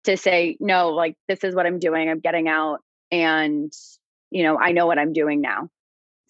to 0.06 0.18
say 0.18 0.58
no, 0.60 0.90
like 0.90 1.16
this 1.28 1.44
is 1.44 1.56
what 1.56 1.66
I'm 1.66 1.80
doing. 1.80 2.10
I'm 2.10 2.20
getting 2.20 2.48
out 2.48 2.80
and 3.12 3.72
you 4.32 4.44
know, 4.44 4.58
I 4.58 4.72
know 4.72 4.88
what 4.88 5.00
I'm 5.00 5.14
doing 5.14 5.42
now. 5.42 5.70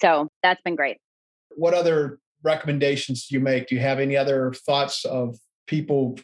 So 0.02 0.30
that's 0.44 0.62
been 0.62 0.76
great. 0.76 0.98
What 1.56 1.74
other 1.74 2.20
recommendations 2.44 3.28
do 3.28 3.36
you 3.36 3.42
make? 3.42 3.68
Do 3.68 3.76
you 3.76 3.82
have 3.82 4.00
any 4.00 4.18
other 4.18 4.54
thoughts 4.54 5.06
of 5.06 5.38
people 5.68 6.18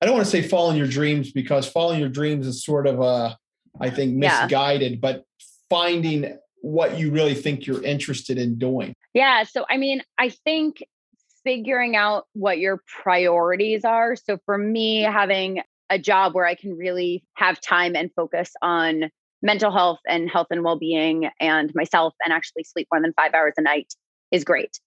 I 0.00 0.06
don't 0.06 0.14
want 0.14 0.24
to 0.24 0.30
say 0.30 0.40
following 0.40 0.78
your 0.78 0.86
dreams 0.86 1.30
because 1.30 1.68
following 1.68 2.00
your 2.00 2.08
dreams 2.08 2.46
is 2.46 2.64
sort 2.64 2.86
of 2.86 3.00
a 3.00 3.36
I 3.80 3.90
think 3.90 4.16
misguided, 4.16 4.92
yeah. 4.92 4.98
but 5.00 5.24
finding 5.68 6.38
what 6.62 6.98
you 6.98 7.10
really 7.10 7.34
think 7.34 7.66
you're 7.66 7.82
interested 7.82 8.38
in 8.38 8.58
doing. 8.58 8.94
Yeah. 9.14 9.44
So, 9.44 9.64
I 9.68 9.76
mean, 9.76 10.02
I 10.18 10.30
think 10.30 10.84
figuring 11.44 11.96
out 11.96 12.26
what 12.32 12.58
your 12.58 12.82
priorities 13.02 13.84
are. 13.84 14.16
So, 14.16 14.38
for 14.44 14.58
me, 14.58 15.02
having 15.02 15.62
a 15.90 15.98
job 15.98 16.34
where 16.34 16.46
I 16.46 16.54
can 16.54 16.76
really 16.76 17.24
have 17.34 17.60
time 17.60 17.96
and 17.96 18.10
focus 18.14 18.52
on 18.62 19.10
mental 19.42 19.72
health 19.72 19.98
and 20.06 20.30
health 20.30 20.46
and 20.50 20.62
well 20.62 20.78
being 20.78 21.28
and 21.40 21.70
myself 21.74 22.14
and 22.24 22.32
actually 22.32 22.64
sleep 22.64 22.88
more 22.92 23.02
than 23.02 23.12
five 23.14 23.34
hours 23.34 23.54
a 23.56 23.62
night 23.62 23.92
is 24.30 24.44
great. 24.44 24.78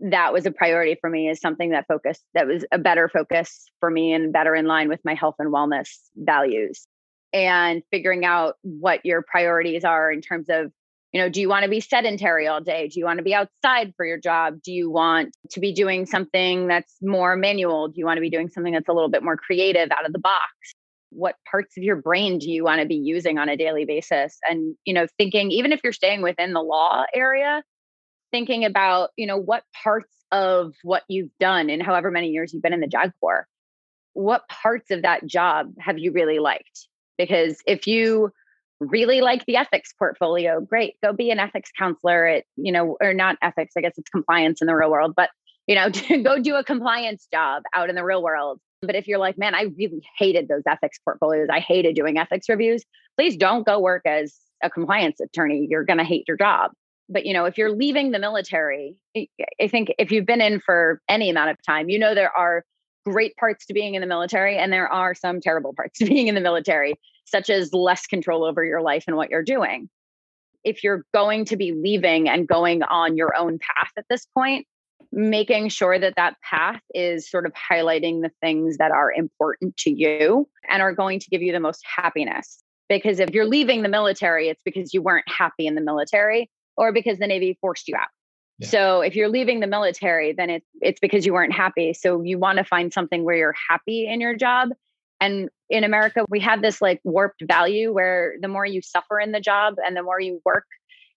That 0.00 0.32
was 0.32 0.46
a 0.46 0.50
priority 0.50 0.96
for 1.00 1.10
me, 1.10 1.28
is 1.28 1.40
something 1.40 1.70
that 1.70 1.86
focused, 1.86 2.22
that 2.34 2.46
was 2.46 2.64
a 2.72 2.78
better 2.78 3.08
focus 3.08 3.66
for 3.80 3.90
me 3.90 4.12
and 4.12 4.32
better 4.32 4.54
in 4.54 4.66
line 4.66 4.88
with 4.88 5.00
my 5.04 5.14
health 5.14 5.36
and 5.38 5.52
wellness 5.52 5.88
values. 6.16 6.86
And 7.32 7.82
figuring 7.90 8.24
out 8.24 8.54
what 8.62 9.04
your 9.04 9.22
priorities 9.22 9.84
are 9.84 10.10
in 10.10 10.20
terms 10.20 10.46
of 10.48 10.72
you 11.16 11.22
know 11.22 11.30
do 11.30 11.40
you 11.40 11.48
want 11.48 11.62
to 11.62 11.70
be 11.70 11.80
sedentary 11.80 12.46
all 12.46 12.60
day? 12.60 12.88
Do 12.88 13.00
you 13.00 13.06
want 13.06 13.16
to 13.16 13.24
be 13.24 13.32
outside 13.32 13.94
for 13.96 14.04
your 14.04 14.18
job? 14.18 14.60
Do 14.62 14.70
you 14.70 14.90
want 14.90 15.34
to 15.52 15.60
be 15.60 15.72
doing 15.72 16.04
something 16.04 16.66
that's 16.66 16.94
more 17.00 17.36
manual? 17.36 17.88
Do 17.88 17.94
you 17.96 18.04
want 18.04 18.18
to 18.18 18.20
be 18.20 18.28
doing 18.28 18.50
something 18.50 18.74
that's 18.74 18.90
a 18.90 18.92
little 18.92 19.08
bit 19.08 19.22
more 19.22 19.38
creative 19.38 19.88
out 19.92 20.04
of 20.04 20.12
the 20.12 20.18
box? 20.18 20.52
What 21.08 21.36
parts 21.50 21.78
of 21.78 21.84
your 21.84 21.96
brain 21.96 22.38
do 22.38 22.50
you 22.50 22.64
want 22.64 22.82
to 22.82 22.86
be 22.86 22.96
using 22.96 23.38
on 23.38 23.48
a 23.48 23.56
daily 23.56 23.86
basis? 23.86 24.36
And 24.46 24.76
you 24.84 24.92
know 24.92 25.06
thinking 25.16 25.50
even 25.52 25.72
if 25.72 25.80
you're 25.82 25.94
staying 25.94 26.20
within 26.20 26.52
the 26.52 26.60
law 26.60 27.04
area 27.14 27.62
thinking 28.30 28.66
about 28.66 29.08
you 29.16 29.26
know 29.26 29.38
what 29.38 29.62
parts 29.82 30.12
of 30.32 30.74
what 30.82 31.04
you've 31.08 31.30
done 31.40 31.70
in 31.70 31.80
however 31.80 32.10
many 32.10 32.28
years 32.28 32.52
you've 32.52 32.62
been 32.62 32.74
in 32.74 32.80
the 32.80 32.88
JAG 32.88 33.12
Corps 33.20 33.46
what 34.12 34.46
parts 34.48 34.90
of 34.90 35.00
that 35.00 35.26
job 35.26 35.72
have 35.78 35.98
you 35.98 36.12
really 36.12 36.40
liked? 36.40 36.88
Because 37.16 37.62
if 37.66 37.86
you 37.86 38.32
really 38.80 39.20
like 39.20 39.44
the 39.46 39.56
ethics 39.56 39.92
portfolio 39.98 40.60
great 40.60 40.94
go 41.02 41.12
be 41.12 41.30
an 41.30 41.38
ethics 41.38 41.70
counselor 41.78 42.26
at 42.26 42.44
you 42.56 42.70
know 42.70 42.96
or 43.00 43.14
not 43.14 43.36
ethics 43.40 43.72
i 43.76 43.80
guess 43.80 43.94
it's 43.96 44.10
compliance 44.10 44.60
in 44.60 44.66
the 44.66 44.74
real 44.74 44.90
world 44.90 45.14
but 45.16 45.30
you 45.66 45.74
know 45.74 45.90
go 46.22 46.38
do 46.40 46.54
a 46.54 46.64
compliance 46.64 47.26
job 47.32 47.62
out 47.74 47.88
in 47.88 47.94
the 47.94 48.04
real 48.04 48.22
world. 48.22 48.60
But 48.82 48.94
if 48.94 49.08
you're 49.08 49.18
like 49.18 49.38
man 49.38 49.54
i 49.54 49.66
really 49.76 50.02
hated 50.18 50.48
those 50.48 50.62
ethics 50.68 50.98
portfolios 50.98 51.48
i 51.50 51.60
hated 51.60 51.94
doing 51.94 52.18
ethics 52.18 52.48
reviews 52.48 52.84
please 53.16 53.36
don't 53.36 53.66
go 53.66 53.80
work 53.80 54.02
as 54.06 54.36
a 54.62 54.70
compliance 54.70 55.20
attorney 55.20 55.66
you're 55.68 55.84
going 55.84 55.98
to 55.98 56.04
hate 56.04 56.24
your 56.28 56.36
job. 56.36 56.72
But 57.08 57.26
you 57.26 57.32
know 57.32 57.44
if 57.44 57.58
you're 57.58 57.74
leaving 57.74 58.10
the 58.10 58.18
military 58.18 58.96
i 59.16 59.68
think 59.68 59.92
if 59.98 60.10
you've 60.10 60.26
been 60.26 60.40
in 60.40 60.60
for 60.60 61.00
any 61.08 61.30
amount 61.30 61.50
of 61.50 61.56
time 61.66 61.88
you 61.88 61.98
know 61.98 62.14
there 62.14 62.36
are 62.36 62.64
great 63.06 63.36
parts 63.36 63.66
to 63.66 63.72
being 63.72 63.94
in 63.94 64.00
the 64.00 64.06
military 64.06 64.58
and 64.58 64.72
there 64.72 64.88
are 64.88 65.14
some 65.14 65.40
terrible 65.40 65.72
parts 65.72 65.98
to 65.98 66.04
being 66.04 66.26
in 66.28 66.34
the 66.34 66.40
military 66.40 66.94
such 67.24 67.50
as 67.50 67.72
less 67.72 68.06
control 68.06 68.44
over 68.44 68.64
your 68.64 68.82
life 68.82 69.04
and 69.06 69.16
what 69.16 69.30
you're 69.30 69.42
doing. 69.42 69.88
If 70.64 70.82
you're 70.82 71.04
going 71.14 71.44
to 71.46 71.56
be 71.56 71.72
leaving 71.72 72.28
and 72.28 72.46
going 72.46 72.82
on 72.82 73.16
your 73.16 73.36
own 73.36 73.58
path 73.58 73.90
at 73.96 74.04
this 74.10 74.26
point, 74.26 74.66
making 75.12 75.68
sure 75.68 75.98
that 75.98 76.14
that 76.16 76.36
path 76.40 76.80
is 76.94 77.30
sort 77.30 77.46
of 77.46 77.52
highlighting 77.52 78.22
the 78.22 78.30
things 78.40 78.76
that 78.78 78.90
are 78.90 79.12
important 79.12 79.76
to 79.78 79.90
you 79.90 80.48
and 80.68 80.82
are 80.82 80.92
going 80.92 81.20
to 81.20 81.30
give 81.30 81.42
you 81.42 81.52
the 81.52 81.60
most 81.60 81.84
happiness. 81.84 82.62
Because 82.88 83.20
if 83.20 83.30
you're 83.30 83.46
leaving 83.46 83.82
the 83.82 83.88
military, 83.88 84.48
it's 84.48 84.62
because 84.64 84.92
you 84.92 85.02
weren't 85.02 85.28
happy 85.28 85.66
in 85.66 85.74
the 85.74 85.80
military 85.80 86.50
or 86.76 86.92
because 86.92 87.18
the 87.18 87.26
Navy 87.26 87.56
forced 87.60 87.88
you 87.88 87.96
out. 87.96 88.08
So 88.62 89.02
if 89.02 89.14
you're 89.14 89.28
leaving 89.28 89.60
the 89.60 89.66
military, 89.66 90.32
then 90.32 90.48
it's 90.48 90.66
it's 90.80 91.00
because 91.00 91.26
you 91.26 91.34
weren't 91.34 91.52
happy. 91.52 91.92
So 91.92 92.22
you 92.22 92.38
want 92.38 92.58
to 92.58 92.64
find 92.64 92.92
something 92.92 93.22
where 93.22 93.36
you're 93.36 93.54
happy 93.68 94.06
in 94.06 94.20
your 94.20 94.34
job 94.34 94.70
and 95.20 95.48
in 95.68 95.84
America, 95.84 96.24
we 96.28 96.40
have 96.40 96.62
this 96.62 96.80
like 96.80 97.00
warped 97.04 97.42
value 97.46 97.92
where 97.92 98.34
the 98.40 98.48
more 98.48 98.66
you 98.66 98.82
suffer 98.82 99.18
in 99.18 99.32
the 99.32 99.40
job 99.40 99.76
and 99.84 99.96
the 99.96 100.02
more 100.02 100.20
you 100.20 100.40
work 100.44 100.66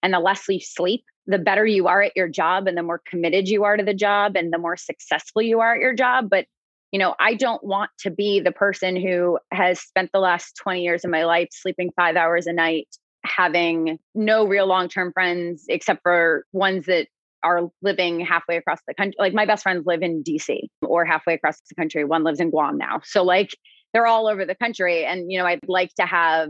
and 0.02 0.13
the 0.13 0.19
less 0.19 0.47
you 0.47 0.60
sleep, 0.60 1.04
the 1.28 1.38
better 1.38 1.65
you 1.65 1.88
are 1.88 2.02
at 2.02 2.15
your 2.15 2.28
job 2.28 2.67
and 2.67 2.78
the 2.78 2.84
more 2.84 3.02
committed 3.06 3.47
you 3.47 3.63
are 3.65 3.78
to 3.78 3.84
the 3.84 3.93
job 3.93 4.36
and 4.36 4.52
the 4.52 4.58
more 4.58 4.78
successful 4.78 5.41
you 5.41 5.60
are 5.60 5.75
at 5.75 5.82
your 5.82 5.93
job. 5.93 6.30
But 6.30 6.45
you 6.91 6.97
know, 6.97 7.13
I 7.19 7.36
don't 7.36 7.63
want 7.63 7.91
to 7.99 8.10
be 8.10 8.39
the 8.39 8.52
person 8.52 8.95
who 8.95 9.38
has 9.52 9.80
spent 9.80 10.10
the 10.12 10.19
last 10.19 10.56
20 10.63 10.82
years 10.82 11.06
of 11.06 11.12
my 11.12 11.25
life 11.25 11.49
sleeping 11.52 11.91
five 11.95 12.15
hours 12.15 12.47
a 12.47 12.54
night, 12.54 12.88
having 13.23 13.99
no 14.15 14.47
real 14.47 14.65
long 14.65 14.89
term 14.89 15.13
friends 15.13 15.65
except 15.67 16.02
for 16.02 16.45
ones 16.52 16.88
that 16.88 17.08
are 17.43 17.69
living 17.82 18.19
halfway 18.19 18.58
across 18.58 18.80
the 18.88 18.93
country. 18.93 19.15
Like 19.17 19.34
my 19.34 19.45
best 19.45 19.63
friends 19.63 19.86
live 19.86 20.02
in 20.02 20.23
DC 20.23 20.67
or 20.82 21.06
halfway 21.06 21.34
across 21.34 21.60
the 21.62 21.75
country. 21.75 22.04
One 22.04 22.23
lives 22.23 22.39
in 22.39 22.49
Guam 22.49 22.78
now. 22.78 23.02
So, 23.04 23.23
like, 23.23 23.56
they're 23.93 24.08
all 24.08 24.28
over 24.28 24.45
the 24.45 24.56
country. 24.56 25.06
And, 25.06 25.32
you 25.32 25.39
know, 25.39 25.45
I'd 25.45 25.67
like 25.67 25.93
to 25.95 26.06
have 26.06 26.49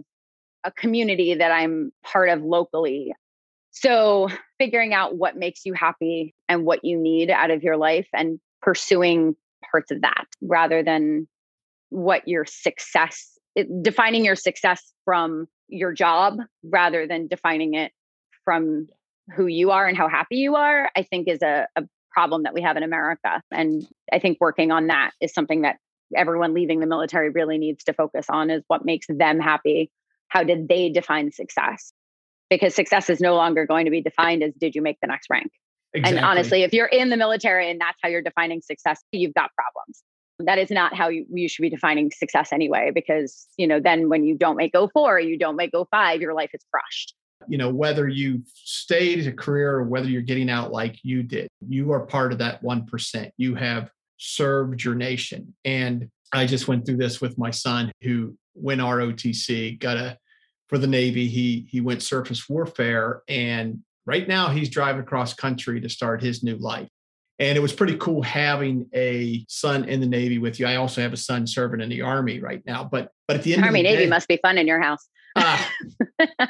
a 0.63 0.71
community 0.71 1.35
that 1.35 1.51
I'm 1.51 1.91
part 2.03 2.29
of 2.29 2.41
locally. 2.41 3.13
So, 3.71 4.29
figuring 4.57 4.93
out 4.93 5.15
what 5.15 5.37
makes 5.37 5.65
you 5.65 5.73
happy 5.73 6.33
and 6.47 6.65
what 6.65 6.83
you 6.83 6.97
need 6.97 7.29
out 7.29 7.51
of 7.51 7.63
your 7.63 7.77
life 7.77 8.07
and 8.13 8.39
pursuing 8.61 9.35
parts 9.71 9.91
of 9.91 10.01
that 10.01 10.25
rather 10.41 10.83
than 10.83 11.27
what 11.89 12.27
your 12.27 12.45
success, 12.45 13.37
it, 13.55 13.67
defining 13.81 14.25
your 14.25 14.35
success 14.35 14.91
from 15.05 15.47
your 15.67 15.93
job 15.93 16.39
rather 16.63 17.07
than 17.07 17.27
defining 17.27 17.75
it 17.75 17.91
from 18.43 18.87
who 19.35 19.47
you 19.47 19.71
are 19.71 19.85
and 19.85 19.97
how 19.97 20.07
happy 20.07 20.37
you 20.37 20.55
are, 20.55 20.89
I 20.95 21.03
think 21.03 21.27
is 21.27 21.41
a, 21.41 21.67
a 21.75 21.83
problem 22.11 22.43
that 22.43 22.53
we 22.53 22.61
have 22.61 22.77
in 22.77 22.83
America. 22.83 23.41
And 23.51 23.87
I 24.11 24.19
think 24.19 24.37
working 24.39 24.71
on 24.71 24.87
that 24.87 25.11
is 25.21 25.33
something 25.33 25.61
that 25.61 25.77
everyone 26.15 26.53
leaving 26.53 26.79
the 26.79 26.87
military 26.87 27.29
really 27.29 27.57
needs 27.57 27.83
to 27.85 27.93
focus 27.93 28.25
on 28.29 28.49
is 28.49 28.63
what 28.67 28.85
makes 28.85 29.07
them 29.07 29.39
happy. 29.39 29.91
How 30.27 30.43
did 30.43 30.67
they 30.67 30.89
define 30.89 31.31
success? 31.31 31.93
Because 32.49 32.73
success 32.73 33.09
is 33.09 33.19
no 33.19 33.35
longer 33.35 33.65
going 33.65 33.85
to 33.85 33.91
be 33.91 34.01
defined 34.01 34.43
as 34.43 34.53
did 34.59 34.75
you 34.75 34.81
make 34.81 34.97
the 35.01 35.07
next 35.07 35.27
rank? 35.29 35.51
Exactly. 35.93 36.17
And 36.17 36.25
honestly, 36.25 36.63
if 36.63 36.73
you're 36.73 36.87
in 36.87 37.09
the 37.09 37.17
military 37.17 37.69
and 37.69 37.79
that's 37.79 37.97
how 38.01 38.09
you're 38.09 38.21
defining 38.21 38.61
success, 38.61 39.01
you've 39.11 39.33
got 39.33 39.51
problems. 39.55 40.03
That 40.39 40.57
is 40.57 40.71
not 40.71 40.95
how 40.95 41.09
you, 41.09 41.25
you 41.31 41.49
should 41.49 41.63
be 41.63 41.69
defining 41.69 42.11
success 42.11 42.53
anyway, 42.53 42.91
because 42.93 43.47
you 43.57 43.67
know, 43.67 43.79
then 43.79 44.07
when 44.07 44.23
you 44.23 44.37
don't 44.37 44.55
make 44.55 44.73
04, 44.73 45.19
you 45.19 45.37
don't 45.37 45.55
make 45.55 45.71
05, 45.73 46.21
your 46.21 46.33
life 46.33 46.51
is 46.53 46.61
crushed. 46.71 47.13
You 47.49 47.57
know, 47.57 47.69
whether 47.69 48.07
you 48.07 48.43
stayed 48.45 49.25
a 49.25 49.31
career 49.31 49.75
or 49.75 49.83
whether 49.83 50.07
you're 50.07 50.21
getting 50.21 50.49
out 50.49 50.71
like 50.71 50.99
you 51.03 51.23
did, 51.23 51.47
you 51.67 51.91
are 51.91 52.05
part 52.05 52.31
of 52.31 52.37
that 52.39 52.63
1%. 52.63 53.31
You 53.37 53.55
have 53.55 53.89
served 54.17 54.83
your 54.83 54.95
nation. 54.95 55.55
And 55.65 56.09
I 56.31 56.45
just 56.45 56.67
went 56.67 56.85
through 56.85 56.97
this 56.97 57.19
with 57.19 57.37
my 57.37 57.51
son 57.51 57.91
who 58.01 58.37
went 58.53 58.81
ROTC, 58.81 59.79
got 59.79 59.97
a 59.97 60.17
for 60.67 60.77
the 60.77 60.87
Navy. 60.87 61.27
He 61.27 61.65
he 61.69 61.81
went 61.81 62.03
surface 62.03 62.47
warfare 62.47 63.23
and 63.27 63.79
right 64.05 64.27
now 64.27 64.49
he's 64.49 64.69
driving 64.69 65.01
across 65.01 65.33
country 65.33 65.81
to 65.81 65.89
start 65.89 66.21
his 66.21 66.43
new 66.43 66.57
life. 66.57 66.89
And 67.39 67.57
it 67.57 67.61
was 67.61 67.71
pretty 67.71 67.95
cool 67.97 68.21
having 68.21 68.89
a 68.93 69.45
son 69.47 69.85
in 69.85 70.01
the 70.01 70.07
Navy 70.07 70.39
with 70.39 70.59
you. 70.59 70.67
I 70.67 70.75
also 70.75 71.01
have 71.01 71.13
a 71.13 71.17
son 71.17 71.47
serving 71.47 71.79
in 71.79 71.89
the 71.89 72.01
Army 72.01 72.39
right 72.39 72.61
now. 72.65 72.83
But 72.83 73.11
but 73.27 73.37
at 73.37 73.43
the 73.43 73.53
end 73.53 73.63
Army 73.63 73.79
of 73.79 73.83
the 73.83 73.89
Navy 73.91 74.03
day, 74.03 74.09
must 74.09 74.27
be 74.27 74.37
fun 74.37 74.57
in 74.57 74.67
your 74.67 74.81
house. 74.81 75.07
uh, 75.35 75.63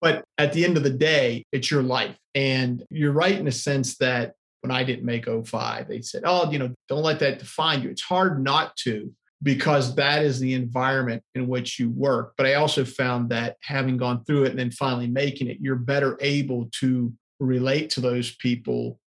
but 0.00 0.24
at 0.38 0.52
the 0.52 0.64
end 0.64 0.76
of 0.76 0.82
the 0.82 0.90
day, 0.90 1.44
it's 1.52 1.70
your 1.70 1.82
life. 1.82 2.16
And 2.34 2.82
you're 2.90 3.12
right 3.12 3.38
in 3.38 3.44
the 3.44 3.52
sense 3.52 3.96
that 3.98 4.34
when 4.60 4.70
I 4.70 4.84
didn't 4.84 5.04
make 5.04 5.26
05. 5.26 5.88
They 5.88 6.02
said, 6.02 6.22
oh, 6.24 6.50
you 6.50 6.58
know, 6.58 6.74
don't 6.88 7.02
let 7.02 7.18
that 7.20 7.38
define 7.38 7.82
you. 7.82 7.90
It's 7.90 8.02
hard 8.02 8.42
not 8.42 8.76
to 8.78 9.12
because 9.42 9.94
that 9.94 10.22
is 10.22 10.38
the 10.38 10.54
environment 10.54 11.22
in 11.34 11.48
which 11.48 11.78
you 11.78 11.90
work. 11.90 12.34
But 12.36 12.46
I 12.46 12.54
also 12.54 12.84
found 12.84 13.30
that 13.30 13.56
having 13.62 13.96
gone 13.96 14.24
through 14.24 14.44
it 14.44 14.50
and 14.50 14.58
then 14.58 14.70
finally 14.70 15.06
making 15.06 15.48
it, 15.48 15.58
you're 15.60 15.76
better 15.76 16.18
able 16.20 16.68
to 16.80 17.12
relate 17.38 17.88
to 17.90 18.02
those 18.02 18.36
people 18.36 18.98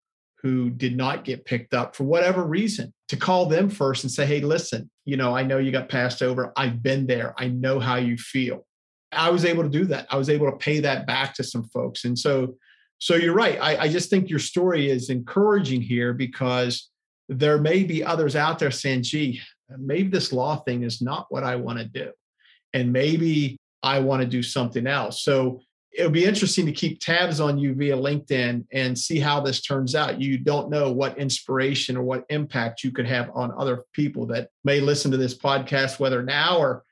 who 0.42 0.70
did 0.72 0.98
not 0.98 1.24
get 1.24 1.46
picked 1.46 1.74
up 1.74 1.96
for 1.96 2.04
whatever 2.04 2.44
reason 2.44 2.92
to 3.08 3.16
call 3.16 3.46
them 3.46 3.70
first 3.70 4.04
and 4.04 4.12
say, 4.12 4.26
hey, 4.26 4.42
listen, 4.42 4.90
you 5.06 5.16
know, 5.16 5.36
I 5.36 5.44
know 5.44 5.60
you 5.60 5.72
got 5.72 5.88
passed 5.88 6.22
over. 6.22 6.52
I've 6.58 6.82
been 6.82 7.06
there. 7.06 7.34
I 7.38 7.48
know 7.48 7.80
how 7.80 7.96
you 7.96 8.18
feel. 8.18 8.66
I 9.16 9.30
was 9.30 9.46
able 9.46 9.64
to 9.64 9.70
do 9.70 9.86
that. 9.86 10.08
I 10.10 10.18
was 10.18 10.30
able 10.30 10.50
to 10.50 10.58
pay 10.58 10.80
that 10.82 11.08
back 11.08 11.34
to 11.36 11.44
some 11.44 11.64
folks. 11.66 12.06
And 12.06 12.18
so 12.18 12.56
so 13.04 13.16
you're 13.16 13.34
right. 13.34 13.60
I, 13.62 13.78
I 13.78 13.88
just 13.90 14.10
think 14.10 14.30
your 14.30 14.40
story 14.40 14.90
is 14.90 15.10
encouraging 15.10 15.82
here 15.82 16.14
because 16.14 16.90
there 17.28 17.58
may 17.58 17.84
be 17.84 18.02
others 18.02 18.38
out 18.38 18.60
there 18.60 18.72
saying, 18.72 19.04
gee, 19.04 19.42
maybe 19.78 20.08
this 20.08 20.32
law 20.32 20.56
thing 20.58 20.84
is 20.84 21.02
not 21.02 21.26
what 21.30 21.44
I 21.44 21.58
want 21.58 21.80
to 21.80 21.86
do. 21.86 22.12
And 22.74 22.94
maybe 22.94 23.58
I 23.84 24.00
want 24.00 24.22
to 24.22 24.28
do 24.28 24.42
something 24.42 24.88
else. 24.88 25.22
So 25.24 25.60
it'll 25.92 26.12
be 26.12 26.24
interesting 26.24 26.66
to 26.66 26.72
keep 26.72 27.02
tabs 27.02 27.42
on 27.42 27.58
you 27.58 27.76
via 27.76 27.98
LinkedIn 27.98 28.66
and 28.72 28.98
see 28.98 29.20
how 29.20 29.42
this 29.42 29.62
turns 29.62 29.96
out. 29.96 30.22
You 30.22 30.38
don't 30.38 30.70
know 30.70 30.90
what 30.90 31.18
inspiration 31.18 31.98
or 31.98 32.04
what 32.04 32.24
impact 32.30 32.86
you 32.86 32.92
could 32.92 33.06
have 33.06 33.30
on 33.34 33.52
other 33.58 33.84
people 33.92 34.26
that 34.28 34.50
may 34.64 34.80
listen 34.80 35.12
to 35.12 35.18
this 35.18 35.38
podcast, 35.38 36.00
whether 36.00 36.24
now 36.24 36.58
or 36.58 36.84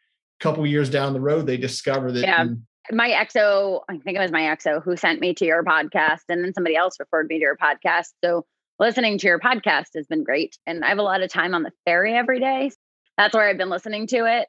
couple 0.41 0.65
years 0.65 0.89
down 0.89 1.13
the 1.13 1.21
road, 1.21 1.47
they 1.47 1.57
discover 1.57 2.11
that 2.11 2.21
yeah 2.21 2.45
my 2.91 3.09
exo, 3.09 3.81
I 3.89 3.97
think 3.97 4.17
it 4.17 4.21
was 4.21 4.31
my 4.31 4.41
exo 4.41 4.83
who 4.83 4.95
sent 4.95 5.19
me 5.19 5.33
to 5.35 5.45
your 5.45 5.63
podcast, 5.63 6.21
and 6.29 6.43
then 6.43 6.53
somebody 6.53 6.75
else 6.75 6.99
referred 6.99 7.27
me 7.27 7.37
to 7.37 7.41
your 7.41 7.57
podcast. 7.57 8.07
So 8.23 8.45
listening 8.79 9.17
to 9.19 9.27
your 9.27 9.39
podcast 9.39 9.89
has 9.95 10.07
been 10.07 10.23
great. 10.23 10.57
And 10.65 10.83
I 10.83 10.89
have 10.89 10.97
a 10.97 11.03
lot 11.03 11.21
of 11.21 11.29
time 11.29 11.53
on 11.53 11.63
the 11.63 11.71
ferry 11.85 12.15
every 12.15 12.39
day. 12.39 12.71
That's 13.17 13.33
where 13.33 13.47
I've 13.47 13.57
been 13.57 13.69
listening 13.69 14.07
to 14.07 14.25
it. 14.25 14.47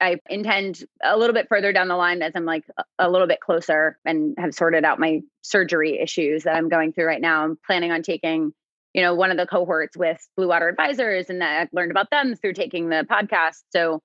I 0.00 0.20
intend 0.28 0.84
a 1.02 1.16
little 1.16 1.34
bit 1.34 1.48
further 1.48 1.72
down 1.72 1.88
the 1.88 1.96
line 1.96 2.22
as 2.22 2.32
I'm 2.34 2.44
like 2.44 2.64
a 2.98 3.10
little 3.10 3.26
bit 3.26 3.40
closer 3.40 3.98
and 4.04 4.34
have 4.38 4.54
sorted 4.54 4.84
out 4.84 5.00
my 5.00 5.22
surgery 5.42 5.98
issues 5.98 6.44
that 6.44 6.54
I'm 6.54 6.68
going 6.68 6.92
through 6.92 7.06
right 7.06 7.20
now. 7.20 7.44
I'm 7.44 7.58
planning 7.66 7.90
on 7.90 8.02
taking, 8.02 8.52
you 8.94 9.02
know, 9.02 9.14
one 9.14 9.32
of 9.32 9.36
the 9.36 9.46
cohorts 9.46 9.96
with 9.96 10.18
Blue 10.36 10.48
Water 10.48 10.68
Advisors, 10.68 11.30
and 11.30 11.42
I've 11.42 11.68
learned 11.72 11.90
about 11.90 12.10
them 12.10 12.36
through 12.36 12.52
taking 12.54 12.88
the 12.88 13.06
podcast. 13.10 13.62
So 13.70 14.00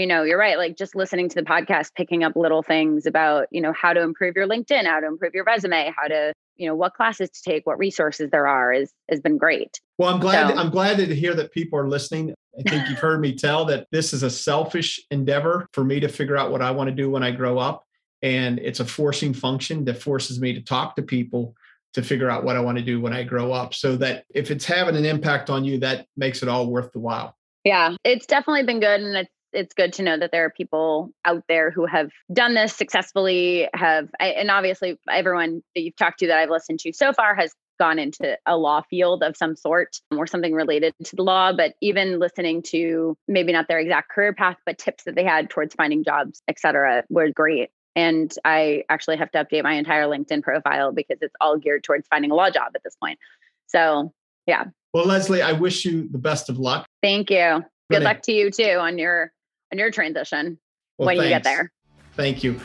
you 0.00 0.06
know, 0.06 0.22
you're 0.22 0.38
right. 0.38 0.56
Like 0.56 0.78
just 0.78 0.96
listening 0.96 1.28
to 1.28 1.34
the 1.34 1.42
podcast, 1.42 1.94
picking 1.94 2.24
up 2.24 2.34
little 2.34 2.62
things 2.62 3.04
about, 3.04 3.48
you 3.50 3.60
know, 3.60 3.74
how 3.74 3.92
to 3.92 4.00
improve 4.00 4.34
your 4.34 4.48
LinkedIn, 4.48 4.86
how 4.86 4.98
to 4.98 5.06
improve 5.06 5.34
your 5.34 5.44
resume, 5.44 5.92
how 5.94 6.08
to, 6.08 6.32
you 6.56 6.66
know, 6.66 6.74
what 6.74 6.94
classes 6.94 7.28
to 7.28 7.42
take, 7.42 7.66
what 7.66 7.78
resources 7.78 8.30
there 8.30 8.46
are 8.46 8.72
is 8.72 8.90
has 9.10 9.20
been 9.20 9.36
great. 9.36 9.78
Well, 9.98 10.08
I'm 10.08 10.18
glad 10.18 10.54
so, 10.54 10.56
I'm 10.56 10.70
glad 10.70 10.96
to 10.96 11.14
hear 11.14 11.34
that 11.34 11.52
people 11.52 11.78
are 11.78 11.86
listening. 11.86 12.32
I 12.58 12.62
think 12.68 12.88
you've 12.88 12.98
heard 12.98 13.20
me 13.20 13.34
tell 13.34 13.66
that 13.66 13.88
this 13.92 14.14
is 14.14 14.22
a 14.22 14.30
selfish 14.30 15.00
endeavor 15.10 15.68
for 15.74 15.84
me 15.84 16.00
to 16.00 16.08
figure 16.08 16.36
out 16.36 16.50
what 16.50 16.62
I 16.62 16.70
want 16.70 16.88
to 16.88 16.96
do 16.96 17.10
when 17.10 17.22
I 17.22 17.30
grow 17.30 17.58
up. 17.58 17.84
And 18.22 18.58
it's 18.58 18.80
a 18.80 18.86
forcing 18.86 19.34
function 19.34 19.84
that 19.84 20.00
forces 20.00 20.40
me 20.40 20.54
to 20.54 20.62
talk 20.62 20.96
to 20.96 21.02
people 21.02 21.54
to 21.92 22.02
figure 22.02 22.30
out 22.30 22.44
what 22.44 22.56
I 22.56 22.60
want 22.60 22.78
to 22.78 22.84
do 22.84 23.02
when 23.02 23.12
I 23.12 23.22
grow 23.22 23.52
up. 23.52 23.74
So 23.74 23.96
that 23.96 24.24
if 24.34 24.50
it's 24.50 24.64
having 24.64 24.96
an 24.96 25.04
impact 25.04 25.50
on 25.50 25.62
you, 25.62 25.78
that 25.80 26.06
makes 26.16 26.42
it 26.42 26.48
all 26.48 26.70
worth 26.70 26.90
the 26.92 27.00
while. 27.00 27.36
Yeah, 27.64 27.96
it's 28.04 28.24
definitely 28.24 28.62
been 28.62 28.80
good. 28.80 29.02
And 29.02 29.14
it's 29.14 29.30
it's 29.52 29.74
good 29.74 29.92
to 29.94 30.02
know 30.02 30.18
that 30.18 30.32
there 30.32 30.44
are 30.44 30.50
people 30.50 31.10
out 31.24 31.44
there 31.48 31.70
who 31.70 31.86
have 31.86 32.10
done 32.32 32.54
this 32.54 32.74
successfully 32.74 33.68
have 33.74 34.08
and 34.18 34.50
obviously 34.50 34.98
everyone 35.08 35.62
that 35.74 35.82
you've 35.82 35.96
talked 35.96 36.18
to 36.20 36.26
that 36.26 36.38
i've 36.38 36.50
listened 36.50 36.78
to 36.78 36.92
so 36.92 37.12
far 37.12 37.34
has 37.34 37.52
gone 37.80 37.98
into 37.98 38.36
a 38.44 38.58
law 38.58 38.82
field 38.90 39.22
of 39.22 39.34
some 39.36 39.56
sort 39.56 39.96
or 40.12 40.26
something 40.26 40.52
related 40.52 40.92
to 41.02 41.16
the 41.16 41.22
law 41.22 41.50
but 41.50 41.72
even 41.80 42.18
listening 42.18 42.62
to 42.62 43.16
maybe 43.26 43.52
not 43.52 43.68
their 43.68 43.78
exact 43.78 44.10
career 44.10 44.34
path 44.34 44.58
but 44.66 44.76
tips 44.76 45.04
that 45.04 45.14
they 45.14 45.24
had 45.24 45.48
towards 45.48 45.74
finding 45.74 46.04
jobs 46.04 46.42
et 46.46 46.60
cetera 46.60 47.02
were 47.08 47.30
great. 47.30 47.70
And 47.96 48.32
i 48.44 48.84
actually 48.90 49.16
have 49.16 49.30
to 49.32 49.42
update 49.42 49.62
my 49.62 49.72
entire 49.72 50.04
linkedin 50.04 50.42
profile 50.42 50.92
because 50.92 51.18
it's 51.22 51.34
all 51.40 51.56
geared 51.56 51.82
towards 51.82 52.06
finding 52.08 52.30
a 52.30 52.34
law 52.34 52.50
job 52.50 52.72
at 52.74 52.82
this 52.84 52.96
point. 53.02 53.18
So 53.66 54.12
yeah. 54.46 54.64
Well 54.92 55.06
leslie 55.06 55.40
i 55.40 55.52
wish 55.52 55.86
you 55.86 56.06
the 56.10 56.18
best 56.18 56.50
of 56.50 56.58
luck. 56.58 56.84
Thank 57.02 57.30
you. 57.30 57.64
Good 57.90 58.02
luck 58.02 58.20
to 58.22 58.32
you 58.32 58.50
too 58.50 58.76
on 58.78 58.98
your 58.98 59.32
on 59.72 59.78
your 59.78 59.90
transition 59.90 60.58
well, 60.98 61.06
when 61.06 61.16
thanks. 61.16 61.24
you 61.24 61.30
get 61.30 61.44
there. 61.44 61.72
Thank 62.16 62.44
you. 62.44 62.60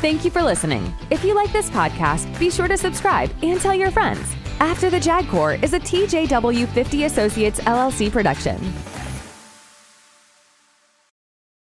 Thank 0.00 0.24
you 0.24 0.30
for 0.30 0.42
listening. 0.42 0.94
If 1.10 1.24
you 1.24 1.34
like 1.34 1.52
this 1.52 1.70
podcast, 1.70 2.38
be 2.38 2.50
sure 2.50 2.68
to 2.68 2.76
subscribe 2.76 3.30
and 3.42 3.60
tell 3.60 3.74
your 3.74 3.90
friends. 3.90 4.34
After 4.60 4.88
the 4.88 5.00
JAG 5.00 5.28
Corps 5.28 5.54
is 5.62 5.72
a 5.74 5.80
TJW 5.80 6.68
50 6.68 7.04
Associates 7.04 7.60
LLC 7.60 8.10
production. 8.10 8.56